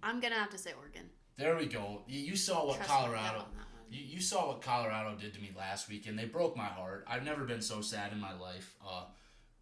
I'm 0.02 0.20
gonna 0.20 0.36
have 0.36 0.50
to 0.52 0.58
say 0.58 0.72
Oregon. 0.78 1.10
There 1.38 1.56
we 1.56 1.66
go. 1.66 2.02
You, 2.08 2.20
you 2.20 2.36
saw 2.36 2.66
what 2.66 2.78
Trust 2.78 2.90
Colorado 2.90 3.40
on 3.40 3.46
that 3.56 3.68
one. 3.74 3.88
You, 3.90 4.04
you 4.06 4.22
saw 4.22 4.48
what 4.48 4.62
Colorado 4.62 5.16
did 5.16 5.34
to 5.34 5.42
me 5.42 5.52
last 5.58 5.90
week, 5.90 6.08
and 6.08 6.18
they 6.18 6.26
broke 6.26 6.56
my 6.56 6.66
heart. 6.66 7.06
I've 7.08 7.24
never 7.24 7.44
been 7.44 7.62
so 7.62 7.82
sad 7.82 8.12
in 8.12 8.20
my 8.20 8.38
life. 8.38 8.76
Uh, 8.86 9.06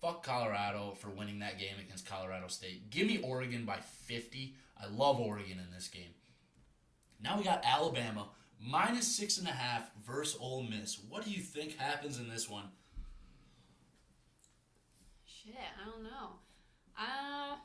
fuck 0.02 0.24
Colorado 0.24 0.96
for 1.00 1.10
winning 1.10 1.40
that 1.40 1.60
game 1.60 1.76
against 1.80 2.06
Colorado 2.06 2.48
State. 2.48 2.90
Give 2.90 3.08
me 3.08 3.20
Oregon 3.20 3.66
by 3.66 3.78
50. 3.78 4.56
I 4.82 4.88
love 4.88 5.20
Oregon 5.20 5.60
in 5.60 5.74
this 5.74 5.88
game. 5.88 6.14
Now 7.22 7.38
we 7.38 7.44
got 7.44 7.64
Alabama 7.66 8.30
minus 8.60 9.08
six 9.08 9.38
and 9.38 9.48
a 9.48 9.52
half 9.52 9.90
versus 10.06 10.38
Ole 10.40 10.64
Miss. 10.64 11.00
What 11.10 11.24
do 11.24 11.32
you 11.32 11.42
think 11.42 11.78
happens 11.78 12.20
in 12.20 12.30
this 12.30 12.50
one? 12.50 12.66
Shit, 15.48 15.56
I 15.82 15.90
don't 15.90 16.04
know. 16.04 16.40
Uh, 17.00 17.56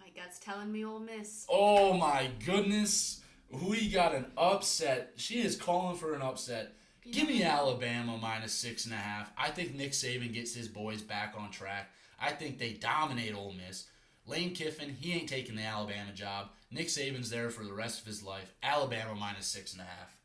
my 0.00 0.08
gut's 0.16 0.40
telling 0.40 0.72
me 0.72 0.84
Ole 0.84 0.98
Miss. 0.98 1.46
Oh 1.48 1.92
my 1.92 2.28
goodness. 2.44 3.20
We 3.48 3.88
got 3.88 4.16
an 4.16 4.26
upset. 4.36 5.12
She 5.14 5.40
is 5.40 5.54
calling 5.54 5.96
for 5.96 6.14
an 6.14 6.22
upset. 6.22 6.72
Give 7.08 7.28
me 7.28 7.44
Alabama 7.44 8.18
minus 8.20 8.52
six 8.52 8.84
and 8.84 8.94
a 8.94 8.96
half. 8.96 9.30
I 9.38 9.50
think 9.50 9.76
Nick 9.76 9.92
Saban 9.92 10.34
gets 10.34 10.56
his 10.56 10.66
boys 10.66 11.02
back 11.02 11.34
on 11.38 11.52
track. 11.52 11.90
I 12.18 12.32
think 12.32 12.58
they 12.58 12.72
dominate 12.72 13.34
Ole 13.34 13.52
Miss. 13.52 13.86
Lane 14.26 14.54
Kiffin, 14.54 14.96
he 14.98 15.12
ain't 15.12 15.28
taking 15.28 15.54
the 15.54 15.62
Alabama 15.62 16.12
job. 16.12 16.48
Nick 16.72 16.88
Saban's 16.88 17.30
there 17.30 17.50
for 17.50 17.64
the 17.64 17.72
rest 17.72 18.00
of 18.00 18.06
his 18.06 18.24
life. 18.24 18.54
Alabama 18.60 19.14
minus 19.14 19.46
six 19.46 19.72
and 19.72 19.82
a 19.82 19.84
half. 19.84 20.16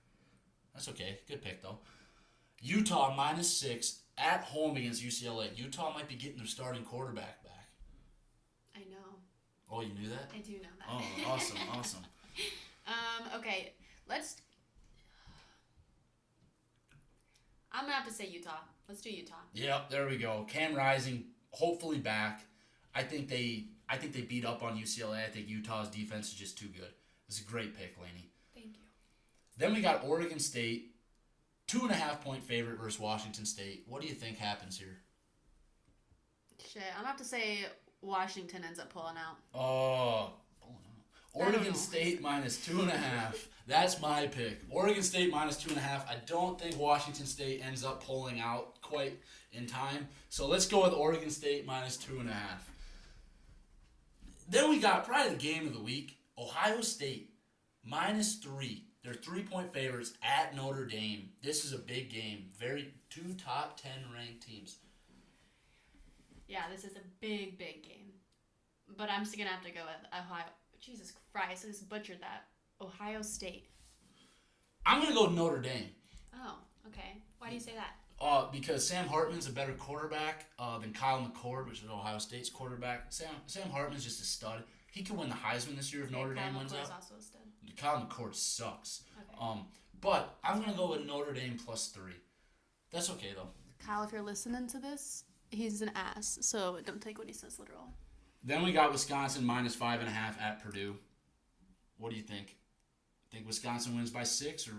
That's 0.74 0.90
okay. 0.90 1.20
Good 1.28 1.44
pick 1.44 1.62
though. 1.62 1.80
Utah 2.62 3.14
minus 3.16 3.56
six 3.56 4.00
at 4.18 4.44
home 4.44 4.78
against 4.78 5.04
UCLA. 5.04 5.56
Utah 5.58 5.94
might 5.94 6.08
be 6.08 6.16
getting 6.16 6.38
their 6.38 6.48
starting 6.48 6.84
quarterback 6.84 7.44
back. 7.44 7.68
I 8.76 8.80
know. 8.80 9.16
Oh, 9.72 9.82
you 9.82 9.94
knew 9.94 10.10
that? 10.10 10.30
I 10.34 10.40
do 10.40 10.54
know 10.54 10.70
that. 10.80 10.88
Oh, 10.90 11.32
awesome, 11.32 11.58
awesome. 11.72 12.04
Um, 12.88 13.40
okay, 13.40 13.74
let's. 14.08 14.38
I'm 17.74 17.82
gonna 17.82 17.96
have 17.96 18.08
to 18.08 18.14
say 18.14 18.28
Utah. 18.28 18.62
Let's 18.88 19.02
do 19.02 19.10
Utah. 19.10 19.36
Yep, 19.54 19.90
there 19.90 20.08
we 20.08 20.16
go. 20.18 20.46
Cam 20.48 20.74
Rising, 20.74 21.26
hopefully 21.52 21.98
back. 21.98 22.46
I 22.96 23.04
think 23.04 23.28
they, 23.28 23.66
I 23.90 23.98
think 23.98 24.14
they 24.14 24.22
beat 24.22 24.46
up 24.46 24.64
on 24.64 24.78
UCLA. 24.78 25.26
I 25.26 25.30
think 25.30 25.50
Utah's 25.50 25.90
defense 25.90 26.30
is 26.30 26.36
just 26.36 26.58
too 26.58 26.68
good. 26.68 26.92
It's 27.28 27.42
a 27.42 27.44
great 27.44 27.78
pick, 27.78 27.98
Lainey. 28.02 28.30
Thank 28.54 28.68
you. 28.78 28.84
Then 29.58 29.74
we 29.74 29.82
got 29.82 30.06
Oregon 30.06 30.40
State, 30.40 30.96
two 31.68 31.82
and 31.82 31.92
a 31.92 31.96
half 31.96 32.24
point 32.24 32.44
favorite 32.44 32.80
versus 32.80 33.00
Washington 33.00 33.46
State. 33.46 33.84
What 33.88 34.02
do 34.02 34.08
you 34.08 34.14
think 34.14 34.38
happens 34.38 34.80
here? 34.80 34.98
Shit, 36.66 36.84
I'm 36.98 37.06
have 37.06 37.18
to 37.18 37.26
say 37.26 37.66
Washington 38.02 38.64
ends 38.66 38.80
up 38.80 38.92
pulling 38.92 39.16
out. 39.18 39.38
Oh, 39.54 40.32
oh 40.64 40.70
no. 41.36 41.46
Oregon. 41.46 41.76
State 41.76 42.22
minus 42.22 42.64
two 42.64 42.82
and 42.82 42.90
a 42.90 42.98
half. 42.98 43.48
That's 43.68 44.02
my 44.02 44.28
pick. 44.28 44.60
Oregon 44.70 45.04
State 45.04 45.32
minus 45.32 45.58
two 45.58 45.70
and 45.70 45.78
a 45.78 45.82
half. 45.82 46.10
I 46.10 46.16
don't 46.26 46.60
think 46.60 46.80
Washington 46.80 47.26
State 47.26 47.62
ends 47.64 47.84
up 47.84 48.04
pulling 48.04 48.40
out 48.40 48.82
quite 48.82 49.20
in 49.52 49.66
time. 49.66 50.08
So 50.30 50.48
let's 50.48 50.66
go 50.66 50.84
with 50.84 50.94
Oregon 50.94 51.30
State 51.30 51.66
minus 51.66 51.98
two 51.98 52.20
and 52.20 52.30
a 52.30 52.34
half. 52.34 52.72
Then 54.50 54.70
we 54.70 54.80
got 54.80 55.06
probably 55.06 55.34
the 55.34 55.38
game 55.38 55.68
of 55.68 55.74
the 55.74 55.82
week 55.82 56.18
Ohio 56.38 56.82
State 56.82 57.32
minus 57.84 58.36
three. 58.36 58.87
They're 59.08 59.16
three 59.16 59.44
point 59.44 59.72
favorites 59.74 60.16
at 60.22 60.54
Notre 60.54 60.86
Dame. 60.86 61.30
This 61.42 61.64
is 61.64 61.72
a 61.72 61.78
big 61.78 62.10
game. 62.10 62.50
Very 62.60 62.94
two 63.10 63.36
top 63.38 63.80
ten 63.80 64.04
ranked 64.14 64.46
teams. 64.46 64.80
Yeah, 66.50 66.64
this 66.70 66.84
is 66.84 66.98
a 66.98 67.02
big, 67.22 67.58
big 67.58 67.84
game. 67.84 68.12
But 68.98 69.10
I'm 69.10 69.24
still 69.24 69.38
gonna 69.38 69.56
have 69.56 69.64
to 69.64 69.72
go 69.72 69.80
with 69.86 70.12
Ohio. 70.12 70.44
Jesus 70.82 71.14
Christ, 71.32 71.64
I 71.64 71.70
just 71.70 71.88
butchered 71.88 72.20
that. 72.20 72.48
Ohio 72.82 73.22
State. 73.22 73.70
I'm 74.86 75.02
gonna 75.02 75.16
go 75.16 75.28
with 75.28 75.38
Notre 75.38 75.62
Dame. 75.62 75.88
Oh, 76.36 76.58
okay. 76.88 77.22
Why 77.40 77.48
do 77.48 77.54
you 77.54 77.62
say 77.62 77.76
that? 77.76 77.96
Uh, 78.20 78.52
because 78.52 78.86
Sam 78.86 79.08
Hartman's 79.08 79.48
a 79.48 79.54
better 79.54 79.72
quarterback 79.72 80.48
uh, 80.60 80.80
than 80.80 80.92
Kyle 80.92 81.22
McCord, 81.22 81.70
which 81.70 81.82
is 81.82 81.90
Ohio 81.90 82.18
State's 82.18 82.50
quarterback. 82.50 83.06
Sam 83.08 83.30
Sam 83.46 83.70
Hartman's 83.70 84.04
just 84.04 84.22
a 84.22 84.26
stud. 84.26 84.64
He 84.92 85.02
could 85.02 85.18
win 85.18 85.30
the 85.30 85.36
Heisman 85.36 85.78
this 85.78 85.94
year 85.94 86.04
if 86.04 86.12
Notre 86.12 86.36
Kyle 86.36 86.48
Dame 86.48 86.58
wins 86.58 86.74
McCord's 86.74 86.90
out. 86.90 87.04
Also 87.72 87.80
a 87.80 87.80
stud. 87.80 88.10
Kyle 88.10 88.26
McCord 88.28 88.36
sucks. 88.36 89.04
Okay. 89.18 89.38
Um, 89.42 89.66
but 90.02 90.38
I'm 90.44 90.60
gonna 90.60 90.78
go 90.78 90.92
with 90.92 91.06
Notre 91.06 91.34
Dame 91.34 91.58
plus 91.66 91.88
three. 91.90 92.16
That's 92.92 93.10
okay 93.12 93.34
though. 93.36 93.50
Kyle, 93.86 94.04
if 94.04 94.12
you're 94.12 94.22
listening 94.22 94.68
to 94.68 94.80
this, 94.80 95.24
he's 95.52 95.82
an 95.82 95.92
ass, 95.96 96.38
so 96.42 96.80
don't 96.86 97.02
take 97.02 97.18
what 97.18 97.28
he 97.28 97.34
says 97.34 97.60
literal. 97.60 97.94
Then 98.44 98.64
we 98.64 98.72
got 98.72 98.92
Wisconsin 98.92 99.46
minus 99.46 99.76
five 99.76 100.00
and 100.00 100.08
a 100.10 100.12
half 100.12 100.40
at 100.42 100.64
Purdue. 100.64 100.96
What 101.98 102.12
do 102.12 102.16
you 102.16 102.24
think? 102.24 102.56
Think 103.32 103.48
Wisconsin 103.48 103.96
wins 103.96 104.12
by 104.12 104.24
six 104.24 104.68
or 104.68 104.74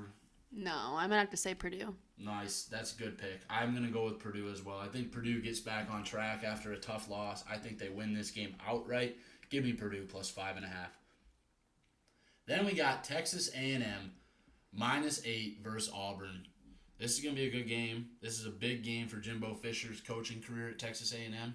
No, 0.52 0.72
I'm 0.74 1.10
gonna 1.10 1.20
have 1.20 1.30
to 1.30 1.36
say 1.36 1.54
Purdue. 1.54 1.94
Nice. 2.18 2.64
That's 2.64 2.94
a 2.94 2.98
good 2.98 3.18
pick. 3.18 3.42
I'm 3.48 3.72
going 3.72 3.86
to 3.86 3.92
go 3.92 4.04
with 4.04 4.18
Purdue 4.18 4.50
as 4.50 4.64
well. 4.64 4.78
I 4.78 4.88
think 4.88 5.12
Purdue 5.12 5.40
gets 5.40 5.60
back 5.60 5.88
on 5.88 6.02
track 6.02 6.42
after 6.44 6.72
a 6.72 6.76
tough 6.76 7.08
loss. 7.08 7.44
I 7.48 7.56
think 7.56 7.78
they 7.78 7.90
win 7.90 8.12
this 8.12 8.30
game 8.32 8.56
outright. 8.66 9.16
Give 9.50 9.62
me 9.64 9.72
Purdue 9.72 10.04
plus 10.04 10.28
five 10.28 10.56
and 10.56 10.64
a 10.64 10.68
half. 10.68 10.98
Then 12.48 12.64
we 12.64 12.72
got 12.72 13.04
Texas 13.04 13.50
A&M 13.54 14.12
minus 14.72 15.20
eight 15.26 15.58
versus 15.62 15.92
Auburn. 15.94 16.46
This 16.98 17.12
is 17.16 17.22
going 17.22 17.36
to 17.36 17.40
be 17.40 17.46
a 17.46 17.50
good 17.50 17.68
game. 17.68 18.06
This 18.22 18.40
is 18.40 18.46
a 18.46 18.50
big 18.50 18.82
game 18.82 19.06
for 19.06 19.18
Jimbo 19.18 19.52
Fisher's 19.54 20.00
coaching 20.00 20.40
career 20.40 20.70
at 20.70 20.78
Texas 20.78 21.12
A&M. 21.12 21.54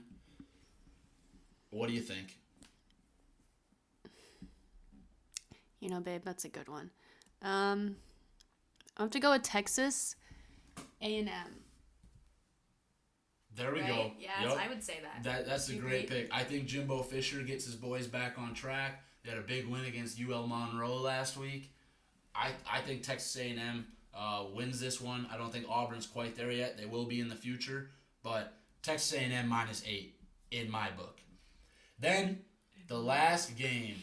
What 1.71 1.89
do 1.89 1.95
you 1.95 1.99
think? 1.99 2.37
You 5.79 5.89
know, 5.89 5.99
babe, 5.99 6.21
that's 6.23 6.45
a 6.45 6.49
good 6.49 6.69
one. 6.69 6.91
Um, 7.41 7.95
I 8.95 9.01
have 9.01 9.11
to 9.11 9.19
go 9.19 9.31
with 9.31 9.41
Texas 9.41 10.15
A&M. 11.01 11.27
There 13.55 13.73
we 13.73 13.81
right? 13.81 13.87
go. 13.87 14.11
Yeah, 14.19 14.43
Yup. 14.43 14.59
I 14.59 14.67
would 14.67 14.83
say 14.83 14.99
that. 15.01 15.23
That 15.23 15.45
that's 15.47 15.69
a 15.69 15.75
great 15.75 16.07
pick. 16.09 16.29
I 16.31 16.43
think 16.43 16.65
Jimbo 16.65 17.03
Fisher 17.03 17.41
gets 17.41 17.65
his 17.65 17.75
boys 17.75 18.07
back 18.07 18.39
on 18.39 18.53
track. 18.53 19.03
They 19.23 19.29
had 19.31 19.39
a 19.39 19.43
big 19.43 19.67
win 19.67 19.85
against 19.85 20.19
UL 20.19 20.47
Monroe 20.47 20.97
last 20.97 21.37
week. 21.37 21.71
I 22.35 22.51
I 22.69 22.81
think 22.81 23.03
Texas 23.03 23.35
A&M 23.37 23.85
uh, 24.13 24.43
wins 24.53 24.79
this 24.79 24.99
one. 24.99 25.27
I 25.33 25.37
don't 25.37 25.51
think 25.51 25.65
Auburn's 25.69 26.05
quite 26.07 26.35
there 26.35 26.51
yet. 26.51 26.77
They 26.77 26.85
will 26.85 27.05
be 27.05 27.19
in 27.19 27.29
the 27.29 27.35
future, 27.35 27.89
but 28.21 28.53
Texas 28.81 29.13
A&M 29.17 29.47
minus 29.47 29.83
eight 29.87 30.15
in 30.51 30.69
my 30.69 30.89
book. 30.91 31.19
Then 31.99 32.41
the 32.87 32.97
last 32.97 33.55
game, 33.57 33.95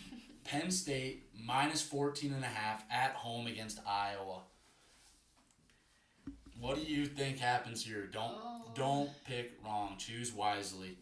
Penn 0.45 0.71
State 0.71 1.27
minus 1.45 1.83
14 1.83 2.33
and 2.33 2.43
a 2.45 2.49
half 2.49 2.85
at 2.91 3.13
home 3.13 3.47
against 3.47 3.79
Iowa. 3.87 4.41
What 6.59 6.77
do 6.77 6.83
you 6.83 7.07
think 7.07 7.39
happens 7.39 7.85
here? 7.85 8.07
Don't 8.07 8.35
Oh. 8.37 8.63
don't 8.75 9.25
pick 9.25 9.53
wrong. 9.65 9.97
Choose 9.99 10.33
wisely. 10.33 10.97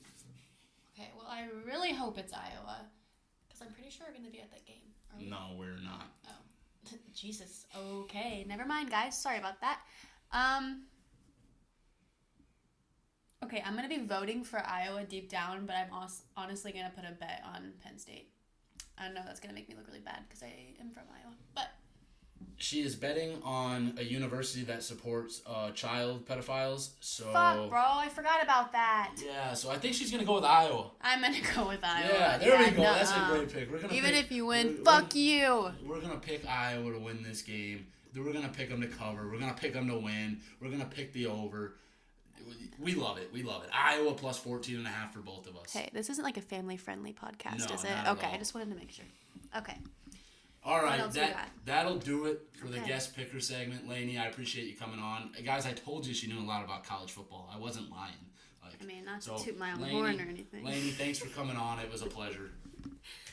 Okay, 0.94 1.10
well, 1.16 1.26
I 1.28 1.46
really 1.64 1.92
hope 1.92 2.18
it's 2.18 2.32
Iowa, 2.32 2.86
pretty 3.88 3.96
sure 3.96 4.06
we're 4.10 4.18
gonna 4.18 4.30
be 4.30 4.40
at 4.40 4.50
that 4.50 4.66
game. 4.66 4.76
We? 5.18 5.30
No, 5.30 5.56
we're 5.58 5.80
not. 5.82 6.08
Oh, 6.26 6.96
Jesus. 7.14 7.64
Okay, 7.76 8.44
never 8.46 8.66
mind, 8.66 8.90
guys. 8.90 9.16
Sorry 9.16 9.38
about 9.38 9.60
that. 9.62 9.80
Um. 10.32 10.84
Okay, 13.42 13.62
I'm 13.64 13.74
gonna 13.74 13.88
be 13.88 13.98
voting 13.98 14.44
for 14.44 14.62
Iowa 14.66 15.04
deep 15.04 15.30
down, 15.30 15.64
but 15.64 15.74
I'm 15.76 15.92
also 15.92 16.22
honestly 16.36 16.72
gonna 16.72 16.92
put 16.94 17.04
a 17.04 17.12
bet 17.12 17.42
on 17.54 17.72
Penn 17.82 17.98
State. 17.98 18.28
I 18.98 19.08
know 19.08 19.22
that's 19.24 19.40
gonna 19.40 19.54
make 19.54 19.68
me 19.68 19.74
look 19.74 19.86
really 19.86 20.00
bad 20.00 20.24
because 20.28 20.42
I 20.42 20.52
am 20.80 20.90
from 20.90 21.04
Iowa, 21.10 21.34
but 21.54 21.68
She 22.60 22.80
is 22.80 22.96
betting 22.96 23.40
on 23.44 23.94
a 23.98 24.02
university 24.02 24.64
that 24.64 24.82
supports 24.82 25.42
uh, 25.46 25.70
child 25.70 26.26
pedophiles. 26.26 26.90
So 26.98 27.24
fuck, 27.32 27.68
bro, 27.68 27.78
I 27.80 28.08
forgot 28.08 28.42
about 28.42 28.72
that. 28.72 29.12
yeah, 29.24 29.54
so 29.54 29.70
I 29.70 29.76
think 29.78 29.94
she's 29.94 30.10
gonna 30.10 30.24
go 30.24 30.34
with 30.34 30.44
Iowa. 30.44 30.90
I'm 31.00 31.20
gonna 31.22 31.36
go 31.54 31.68
with 31.68 31.84
Iowa. 31.84 32.08
Yeah, 32.12 32.38
there 32.38 32.58
we 32.58 32.70
go. 32.72 32.82
That's 32.82 33.12
a 33.12 33.26
great 33.30 33.52
pick. 33.52 33.70
We're 33.70 33.78
gonna 33.78 33.94
Even 33.94 34.10
pick- 34.10 34.24
if 34.24 34.32
you 34.32 34.46
win, 34.46 34.66
we're- 34.68 34.84
fuck 34.84 35.14
we're, 35.14 35.20
you. 35.20 35.70
We're 35.86 36.00
gonna 36.00 36.18
pick 36.18 36.48
Iowa 36.48 36.92
to 36.92 36.98
win 36.98 37.22
this 37.22 37.42
game. 37.42 37.86
Then 38.12 38.24
We're 38.24 38.32
gonna 38.32 38.48
pick 38.48 38.70
them 38.70 38.80
to 38.80 38.88
cover. 38.88 39.28
We're 39.30 39.38
gonna 39.38 39.54
pick 39.54 39.72
them 39.74 39.86
to 39.88 39.96
win. 39.98 40.40
We're 40.60 40.70
gonna 40.70 40.84
pick 40.86 41.12
the 41.12 41.26
over. 41.26 41.74
We 42.80 42.94
love 42.94 43.18
it. 43.18 43.30
We 43.32 43.42
love 43.42 43.62
it. 43.64 43.70
Iowa 43.72 44.14
plus 44.14 44.38
14 44.38 44.76
and 44.78 44.86
a 44.86 44.90
half 44.90 45.12
for 45.12 45.20
both 45.20 45.46
of 45.48 45.56
us. 45.56 45.72
Hey, 45.72 45.90
this 45.92 46.08
isn't 46.10 46.24
like 46.24 46.36
a 46.36 46.40
family 46.42 46.76
friendly 46.76 47.12
podcast, 47.12 47.68
No, 47.68 47.74
is 47.74 47.84
it? 47.84 47.90
Okay. 48.08 48.30
I 48.32 48.38
just 48.38 48.54
wanted 48.54 48.70
to 48.70 48.76
make 48.76 48.90
sure. 48.90 49.04
Okay. 49.56 49.76
All 50.68 50.82
right, 50.82 51.02
we 51.06 51.12
that, 51.20 51.48
that'll 51.64 51.96
do 51.96 52.26
it 52.26 52.42
for 52.52 52.68
the 52.68 52.78
guest 52.80 53.16
picker 53.16 53.40
segment, 53.40 53.88
Lainey. 53.88 54.18
I 54.18 54.26
appreciate 54.26 54.66
you 54.66 54.76
coming 54.76 55.00
on, 55.00 55.30
guys. 55.42 55.64
I 55.64 55.72
told 55.72 56.06
you 56.06 56.12
she 56.12 56.26
knew 56.26 56.38
a 56.38 56.44
lot 56.44 56.62
about 56.62 56.84
college 56.84 57.10
football. 57.10 57.50
I 57.50 57.56
wasn't 57.56 57.90
lying. 57.90 58.12
Like, 58.62 58.74
I 58.82 58.84
mean, 58.84 59.06
not 59.06 59.22
to 59.22 59.42
toot 59.42 59.56
my 59.58 59.72
own 59.72 59.80
Lainey- 59.80 59.94
horn 59.94 60.20
or 60.20 60.24
anything. 60.24 60.62
Lainey, 60.62 60.90
thanks 60.90 61.18
for 61.18 61.28
coming 61.28 61.56
on. 61.56 61.78
It 61.78 61.90
was 61.90 62.02
a 62.02 62.06
pleasure. 62.06 62.50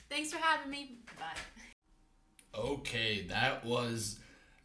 Thanks 0.10 0.32
for 0.32 0.38
having 0.38 0.70
me. 0.70 1.00
Bye. 1.20 2.58
Okay, 2.58 3.26
that 3.28 3.66
was 3.66 4.20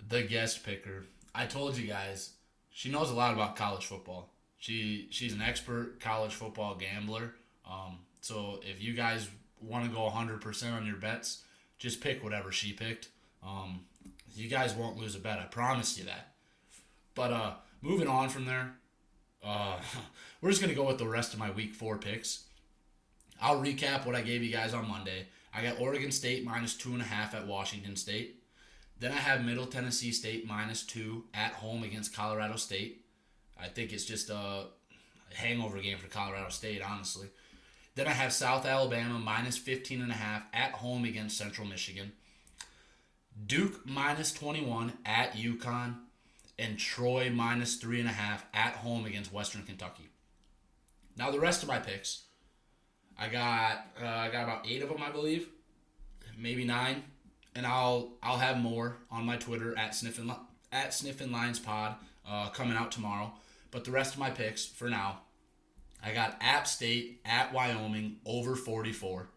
the 0.09 0.23
guest 0.23 0.65
picker. 0.65 1.07
I 1.35 1.47
told 1.47 1.79
you 1.79 1.89
guys, 1.89 2.35
she 2.71 2.91
knows 2.91 3.11
a 3.11 3.15
lot 3.15 3.33
about 3.33 3.57
college 3.57 3.87
football. 3.87 4.29
She 4.59 5.09
she's 5.11 5.33
an 5.33 5.41
expert 5.41 5.99
college 5.99 6.35
football 6.35 6.75
gambler. 6.77 7.35
Um, 7.69 8.01
so 8.21 8.61
if 8.63 8.83
you 8.83 8.93
guys 8.93 9.29
want 9.63 9.87
to 9.87 9.91
go 9.91 10.09
100% 10.11 10.73
on 10.75 10.87
your 10.87 10.97
bets, 10.97 11.43
just 11.81 12.01
pick 12.01 12.23
whatever 12.23 12.53
she 12.53 12.73
picked. 12.73 13.09
Um, 13.43 13.81
you 14.37 14.49
guys 14.49 14.75
won't 14.75 14.99
lose 14.99 15.17
a 15.17 15.19
bet. 15.19 15.41
I 15.41 15.45
promise 15.45 15.99
you 15.99 16.05
that. 16.05 16.35
But 17.17 17.33
uh, 17.33 17.53
moving 17.83 18.07
on 18.07 18.29
from 18.29 18.45
there, 18.45 18.75
uh, 19.43 19.81
we're 20.41 20.51
just 20.51 20.61
gonna 20.61 20.75
go 20.75 20.87
with 20.87 20.99
the 20.99 21.09
rest 21.09 21.33
of 21.33 21.41
my 21.41 21.51
week 21.51 21.75
four 21.75 21.99
picks. 21.99 22.45
I'll 23.43 23.61
recap 23.61 24.07
what 24.07 24.15
I 24.15 24.21
gave 24.21 24.45
you 24.45 24.53
guys 24.53 24.75
on 24.75 24.87
Monday. 24.87 25.27
I 25.53 25.63
got 25.63 25.81
Oregon 25.81 26.13
State 26.13 26.45
minus 26.45 26.77
two 26.77 26.93
and 26.93 27.01
a 27.01 27.07
half 27.07 27.35
at 27.35 27.47
Washington 27.47 27.97
State. 27.97 28.37
Then 29.01 29.13
I 29.13 29.17
have 29.17 29.45
Middle 29.45 29.67
Tennessee 29.67 30.13
State 30.13 30.47
minus 30.47 30.85
two 30.85 31.25
at 31.33 31.53
home 31.55 31.83
against 31.83 32.15
Colorado 32.15 32.57
State. 32.57 33.05
I 33.59 33.67
think 33.69 33.93
it's 33.93 34.05
just 34.05 34.29
a 34.29 34.67
hangover 35.35 35.79
game 35.81 35.97
for 35.97 36.09
Colorado 36.09 36.51
State, 36.51 36.83
honestly. 36.83 37.29
Then 37.95 38.07
I 38.07 38.13
have 38.13 38.33
South 38.33 38.65
Alabama 38.65 39.19
minus 39.19 39.59
15 39.59 40.01
and 40.01 40.11
a 40.11 40.15
half 40.15 40.45
at 40.53 40.73
home 40.73 41.05
against 41.05 41.37
Central 41.37 41.67
Michigan. 41.67 42.13
Duke 43.47 43.87
minus 43.87 44.33
21 44.33 44.93
at 45.05 45.33
UConn. 45.33 45.97
And 46.59 46.79
Troy 46.79 47.31
minus 47.31 47.77
three 47.77 48.01
and 48.01 48.09
a 48.09 48.13
half 48.13 48.45
at 48.53 48.75
home 48.75 49.07
against 49.07 49.33
Western 49.33 49.63
Kentucky. 49.63 50.11
Now 51.17 51.31
the 51.31 51.41
rest 51.41 51.63
of 51.63 51.69
my 51.69 51.79
picks. 51.79 52.25
I 53.19 53.29
got 53.29 53.87
uh, 54.03 54.07
I 54.07 54.31
got 54.31 54.45
about 54.45 54.67
eight 54.69 54.83
of 54.83 54.89
them, 54.89 55.03
I 55.03 55.11
believe, 55.11 55.49
maybe 56.39 56.65
nine, 56.65 57.03
and 57.55 57.67
I'll 57.67 58.13
I'll 58.23 58.39
have 58.39 58.59
more 58.59 58.97
on 59.11 59.27
my 59.27 59.37
Twitter 59.37 59.77
at 59.79 59.95
sniffin 59.95 60.33
at 60.73 60.95
sniffin 60.95 61.31
lines 61.31 61.59
pod 61.59 61.97
uh, 62.29 62.49
coming 62.49 62.77
out 62.77 62.91
tomorrow. 62.91 63.33
But 63.71 63.85
the 63.85 63.91
rest 63.91 64.15
of 64.15 64.21
my 64.21 64.31
picks 64.31 64.65
for 64.65 64.89
now, 64.89 65.21
I 66.03 66.13
got 66.13 66.39
App 66.41 66.67
State 66.67 67.21
at 67.25 67.53
Wyoming 67.53 68.17
over 68.25 68.57
forty 68.57 68.93
four. 68.93 69.29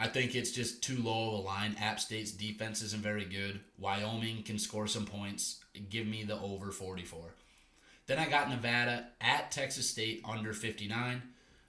I 0.00 0.08
think 0.08 0.34
it's 0.34 0.50
just 0.50 0.82
too 0.82 0.96
low 1.02 1.28
of 1.28 1.34
a 1.34 1.46
line. 1.46 1.76
App 1.78 2.00
State's 2.00 2.30
defense 2.30 2.80
isn't 2.80 3.02
very 3.02 3.26
good. 3.26 3.60
Wyoming 3.78 4.42
can 4.42 4.58
score 4.58 4.86
some 4.86 5.04
points. 5.04 5.62
Give 5.90 6.06
me 6.06 6.24
the 6.24 6.40
over 6.40 6.72
44. 6.72 7.34
Then 8.06 8.18
I 8.18 8.26
got 8.26 8.48
Nevada 8.48 9.08
at 9.20 9.50
Texas 9.50 9.90
State 9.90 10.22
under 10.26 10.54
59. 10.54 11.22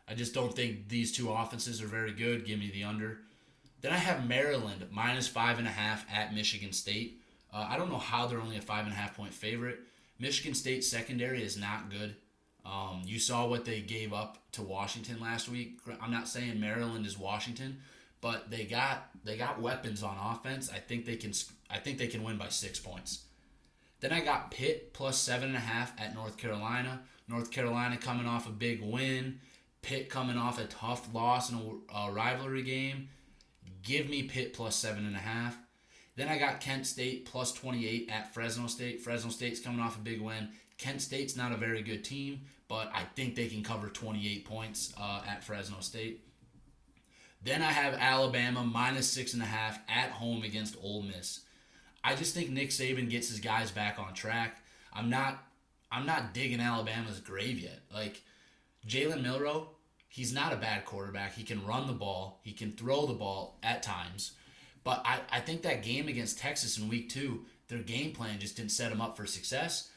I 0.08 0.14
just 0.14 0.34
don't 0.34 0.56
think 0.56 0.88
these 0.88 1.12
two 1.12 1.30
offenses 1.30 1.82
are 1.82 1.88
very 1.88 2.14
good. 2.14 2.46
Give 2.46 2.58
me 2.58 2.72
the 2.72 2.86
under. 2.86 3.20
Then 3.82 3.92
I 3.92 3.98
have 3.98 4.28
Maryland 4.28 4.88
minus 4.92 5.28
five 5.28 5.60
and 5.60 5.68
a 5.68 5.72
half 5.72 6.06
at 6.10 6.34
Michigan 6.34 6.72
State. 6.72 7.22
Uh, 7.54 7.68
I 7.70 7.76
don't 7.76 7.92
know 7.92 7.98
how 7.98 8.28
they're 8.28 8.40
only 8.40 8.58
a 8.58 8.62
five 8.62 8.86
and 8.86 8.94
a 8.94 8.98
half 8.98 9.16
point 9.16 9.34
favorite. 9.34 9.80
Michigan 10.20 10.54
State 10.54 10.86
secondary 10.86 11.44
is 11.44 11.58
not 11.58 11.90
good. 11.90 12.16
Um, 12.66 13.02
you 13.06 13.20
saw 13.20 13.48
what 13.48 13.66
they 13.66 13.82
gave 13.82 14.14
up 14.14 14.38
to 14.54 14.62
Washington 14.62 15.20
last 15.20 15.50
week. 15.50 15.80
I'm 16.02 16.12
not 16.12 16.28
saying 16.28 16.60
Maryland 16.60 17.06
is 17.06 17.18
Washington, 17.18 17.80
but 18.22 18.50
they 18.52 18.66
got 18.66 19.10
they 19.24 19.38
got 19.38 19.62
weapons 19.62 20.04
on 20.04 20.16
offense. 20.18 20.72
I 20.72 20.78
think 20.78 21.06
they 21.06 21.16
can 21.16 21.34
I 21.70 21.80
think 21.80 21.98
they 21.98 22.08
can 22.08 22.24
win 22.24 22.38
by 22.38 22.50
six 22.50 22.80
points. 22.80 23.24
Then 24.00 24.12
I 24.12 24.22
got 24.22 24.52
Pitt 24.52 24.94
plus 24.94 25.18
seven 25.18 25.50
and 25.50 25.58
a 25.58 25.62
half 25.62 26.00
at 26.00 26.16
North 26.16 26.38
Carolina. 26.38 27.02
North 27.28 27.52
Carolina 27.52 27.98
coming 27.98 28.28
off 28.28 28.48
a 28.48 28.52
big 28.52 28.82
win. 28.82 29.40
Pitt 29.82 30.10
coming 30.10 30.38
off 30.38 30.60
a 30.60 30.66
tough 30.66 31.14
loss 31.14 31.52
in 31.52 31.58
a, 31.58 31.96
a 31.98 32.12
rivalry 32.12 32.64
game. 32.64 33.10
Give 33.84 34.10
me 34.10 34.24
Pitt 34.24 34.54
plus 34.54 34.76
seven 34.76 35.06
and 35.06 35.16
a 35.16 35.20
half. 35.20 35.58
Then 36.16 36.28
I 36.28 36.38
got 36.38 36.60
Kent 36.60 36.86
State 36.86 37.26
plus 37.26 37.52
28 37.54 38.10
at 38.12 38.34
Fresno 38.34 38.68
State. 38.68 39.02
Fresno 39.02 39.32
State's 39.32 39.60
coming 39.60 39.80
off 39.80 39.98
a 39.98 40.02
big 40.02 40.22
win. 40.22 40.50
Kent 40.82 41.00
State's 41.00 41.36
not 41.38 41.52
a 41.52 41.58
very 41.58 41.84
good 41.84 42.04
team, 42.04 42.42
but 42.68 42.92
I 42.92 43.04
think 43.16 43.36
they 43.36 43.48
can 43.48 43.64
cover 43.64 43.88
28 43.88 44.46
points 44.46 44.92
uh, 45.00 45.22
at 45.28 45.44
Fresno 45.44 45.80
State. 45.80 46.26
Then 47.44 47.62
I 47.62 47.72
have 47.72 47.94
Alabama 47.94 48.64
minus 48.64 49.08
six 49.08 49.34
and 49.34 49.44
a 49.44 49.46
half 49.46 49.80
at 49.88 50.10
home 50.10 50.42
against 50.42 50.76
Ole 50.82 51.04
Miss. 51.04 51.42
I 52.04 52.16
just 52.16 52.34
think 52.34 52.50
Nick 52.50 52.70
Saban 52.72 53.12
gets 53.12 53.30
his 53.30 53.40
guys 53.40 53.70
back 53.70 54.00
on 54.00 54.16
track. 54.16 54.58
I'm 54.92 55.10
not 55.10 55.44
I'm 55.92 56.08
not 56.08 56.34
digging 56.34 56.60
Alabama's 56.60 57.20
grave 57.20 57.60
yet. 57.60 57.82
Like 57.94 58.24
Jalen 58.88 59.22
Milroe, 59.22 59.70
he's 60.08 60.34
not 60.34 60.52
a 60.54 60.58
bad 60.58 60.86
quarterback. 60.86 61.36
He 61.36 61.44
can 61.44 61.64
run 61.64 61.86
the 61.86 61.94
ball. 61.94 62.40
He 62.44 62.54
can 62.54 62.72
throw 62.72 63.06
the 63.06 63.14
ball 63.14 63.60
at 63.62 63.84
times. 63.84 64.32
But 64.84 65.04
I, 65.06 65.20
I 65.32 65.42
think 65.42 65.62
that 65.62 65.84
game 65.84 66.08
against 66.08 66.40
Texas 66.40 66.80
in 66.80 66.90
week 66.90 67.10
two, 67.10 67.46
their 67.68 67.80
game 67.80 68.14
plan 68.14 68.40
just 68.40 68.58
didn't 68.58 68.72
set 68.72 68.90
them 68.90 69.02
up 69.02 69.16
for 69.16 69.28
success. 69.28 69.91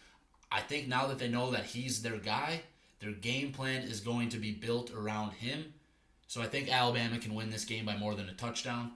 I 0.54 0.60
think 0.60 0.86
now 0.86 1.08
that 1.08 1.18
they 1.18 1.28
know 1.28 1.50
that 1.50 1.64
he's 1.64 2.00
their 2.00 2.16
guy, 2.16 2.62
their 3.00 3.10
game 3.10 3.50
plan 3.52 3.82
is 3.82 3.98
going 3.98 4.28
to 4.28 4.38
be 4.38 4.52
built 4.52 4.92
around 4.94 5.32
him. 5.32 5.74
So 6.28 6.40
I 6.40 6.46
think 6.46 6.72
Alabama 6.72 7.18
can 7.18 7.34
win 7.34 7.50
this 7.50 7.64
game 7.64 7.84
by 7.84 7.96
more 7.96 8.14
than 8.14 8.28
a 8.28 8.34
touchdown. 8.34 8.92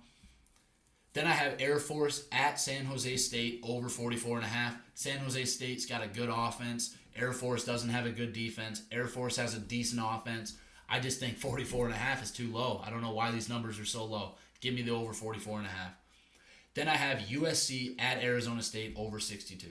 Then 1.15 1.27
I 1.27 1.33
have 1.33 1.61
Air 1.61 1.81
Force 1.81 2.29
at 2.31 2.61
San 2.61 2.85
Jose 2.85 3.17
State 3.17 3.61
over 3.65 3.89
44 3.89 4.37
and 4.37 4.47
a 4.47 4.49
half. 4.49 4.77
San 4.95 5.19
Jose 5.19 5.45
State's 5.47 5.85
got 5.85 6.05
a 6.05 6.07
good 6.07 6.31
offense. 6.33 6.97
Air 7.17 7.33
Force 7.33 7.65
doesn't 7.65 7.91
have 7.91 8.07
a 8.07 8.11
good 8.11 8.33
defense. 8.33 8.83
Air 8.93 9.09
Force 9.09 9.37
has 9.37 9.57
a 9.57 9.59
decent 9.59 10.01
offense. 10.05 10.57
I 10.89 11.01
just 11.01 11.19
think 11.19 11.37
44 11.39 11.87
and 11.87 11.95
a 11.95 11.99
half 11.99 12.23
is 12.23 12.31
too 12.31 12.53
low. 12.53 12.83
I 12.87 12.91
don't 12.91 13.03
know 13.03 13.13
why 13.13 13.33
these 13.33 13.49
numbers 13.49 13.81
are 13.81 13.85
so 13.85 14.05
low. 14.05 14.37
Give 14.61 14.75
me 14.75 14.83
the 14.83 14.93
over 14.93 15.13
44 15.13 15.59
and 15.59 15.67
a 15.67 15.71
half. 15.71 15.93
Then 16.75 16.87
I 16.87 16.95
have 16.95 17.19
USC 17.19 18.01
at 18.01 18.23
Arizona 18.23 18.63
State 18.63 18.95
over 18.97 19.19
62. 19.19 19.67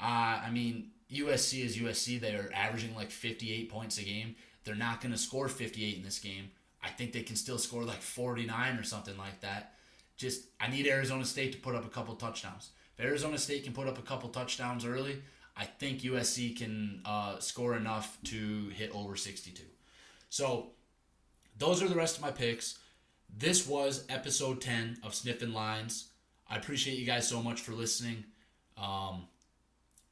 Uh, 0.00 0.02
I 0.02 0.50
mean, 0.50 0.92
USC 1.12 1.64
is 1.64 1.76
USC. 1.76 2.20
They're 2.20 2.50
averaging 2.54 2.94
like 2.94 3.10
58 3.10 3.70
points 3.70 3.98
a 3.98 4.02
game. 4.02 4.36
They're 4.64 4.74
not 4.74 5.00
going 5.00 5.12
to 5.12 5.18
score 5.18 5.48
58 5.48 5.96
in 5.96 6.02
this 6.02 6.18
game. 6.18 6.50
I 6.82 6.88
think 6.88 7.12
they 7.12 7.22
can 7.22 7.36
still 7.36 7.58
score 7.58 7.84
like 7.84 8.00
49 8.00 8.76
or 8.76 8.82
something 8.84 9.16
like 9.16 9.40
that. 9.40 9.74
Just, 10.16 10.44
I 10.60 10.68
need 10.68 10.86
Arizona 10.86 11.24
State 11.24 11.52
to 11.52 11.58
put 11.58 11.74
up 11.74 11.84
a 11.84 11.88
couple 11.88 12.14
touchdowns. 12.14 12.70
If 12.96 13.04
Arizona 13.04 13.38
State 13.38 13.64
can 13.64 13.72
put 13.72 13.88
up 13.88 13.98
a 13.98 14.02
couple 14.02 14.28
touchdowns 14.28 14.84
early, 14.84 15.22
I 15.56 15.64
think 15.64 16.00
USC 16.00 16.56
can 16.56 17.00
uh, 17.04 17.38
score 17.38 17.76
enough 17.76 18.18
to 18.24 18.68
hit 18.74 18.90
over 18.94 19.16
62. 19.16 19.62
So, 20.28 20.68
those 21.58 21.82
are 21.82 21.88
the 21.88 21.94
rest 21.94 22.16
of 22.16 22.22
my 22.22 22.30
picks. 22.30 22.78
This 23.36 23.66
was 23.66 24.04
episode 24.08 24.60
10 24.60 24.98
of 25.02 25.14
Sniffin' 25.14 25.52
Lines. 25.52 26.08
I 26.48 26.56
appreciate 26.56 26.98
you 26.98 27.06
guys 27.06 27.28
so 27.28 27.42
much 27.42 27.60
for 27.60 27.72
listening. 27.72 28.24
Um, 28.76 29.26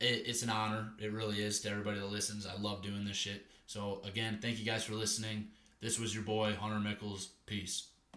it, 0.00 0.24
it's 0.26 0.42
an 0.42 0.50
honor. 0.50 0.92
It 0.98 1.12
really 1.12 1.42
is 1.42 1.60
to 1.60 1.70
everybody 1.70 1.98
that 1.98 2.10
listens. 2.10 2.46
I 2.46 2.60
love 2.60 2.82
doing 2.82 3.04
this 3.04 3.16
shit. 3.16 3.46
So, 3.66 4.00
again, 4.04 4.38
thank 4.40 4.58
you 4.58 4.64
guys 4.64 4.84
for 4.84 4.94
listening. 4.94 5.48
This 5.80 5.98
was 5.98 6.14
your 6.14 6.24
boy, 6.24 6.54
Hunter 6.54 6.80
Michels. 6.80 7.28
Peace. 7.46 7.88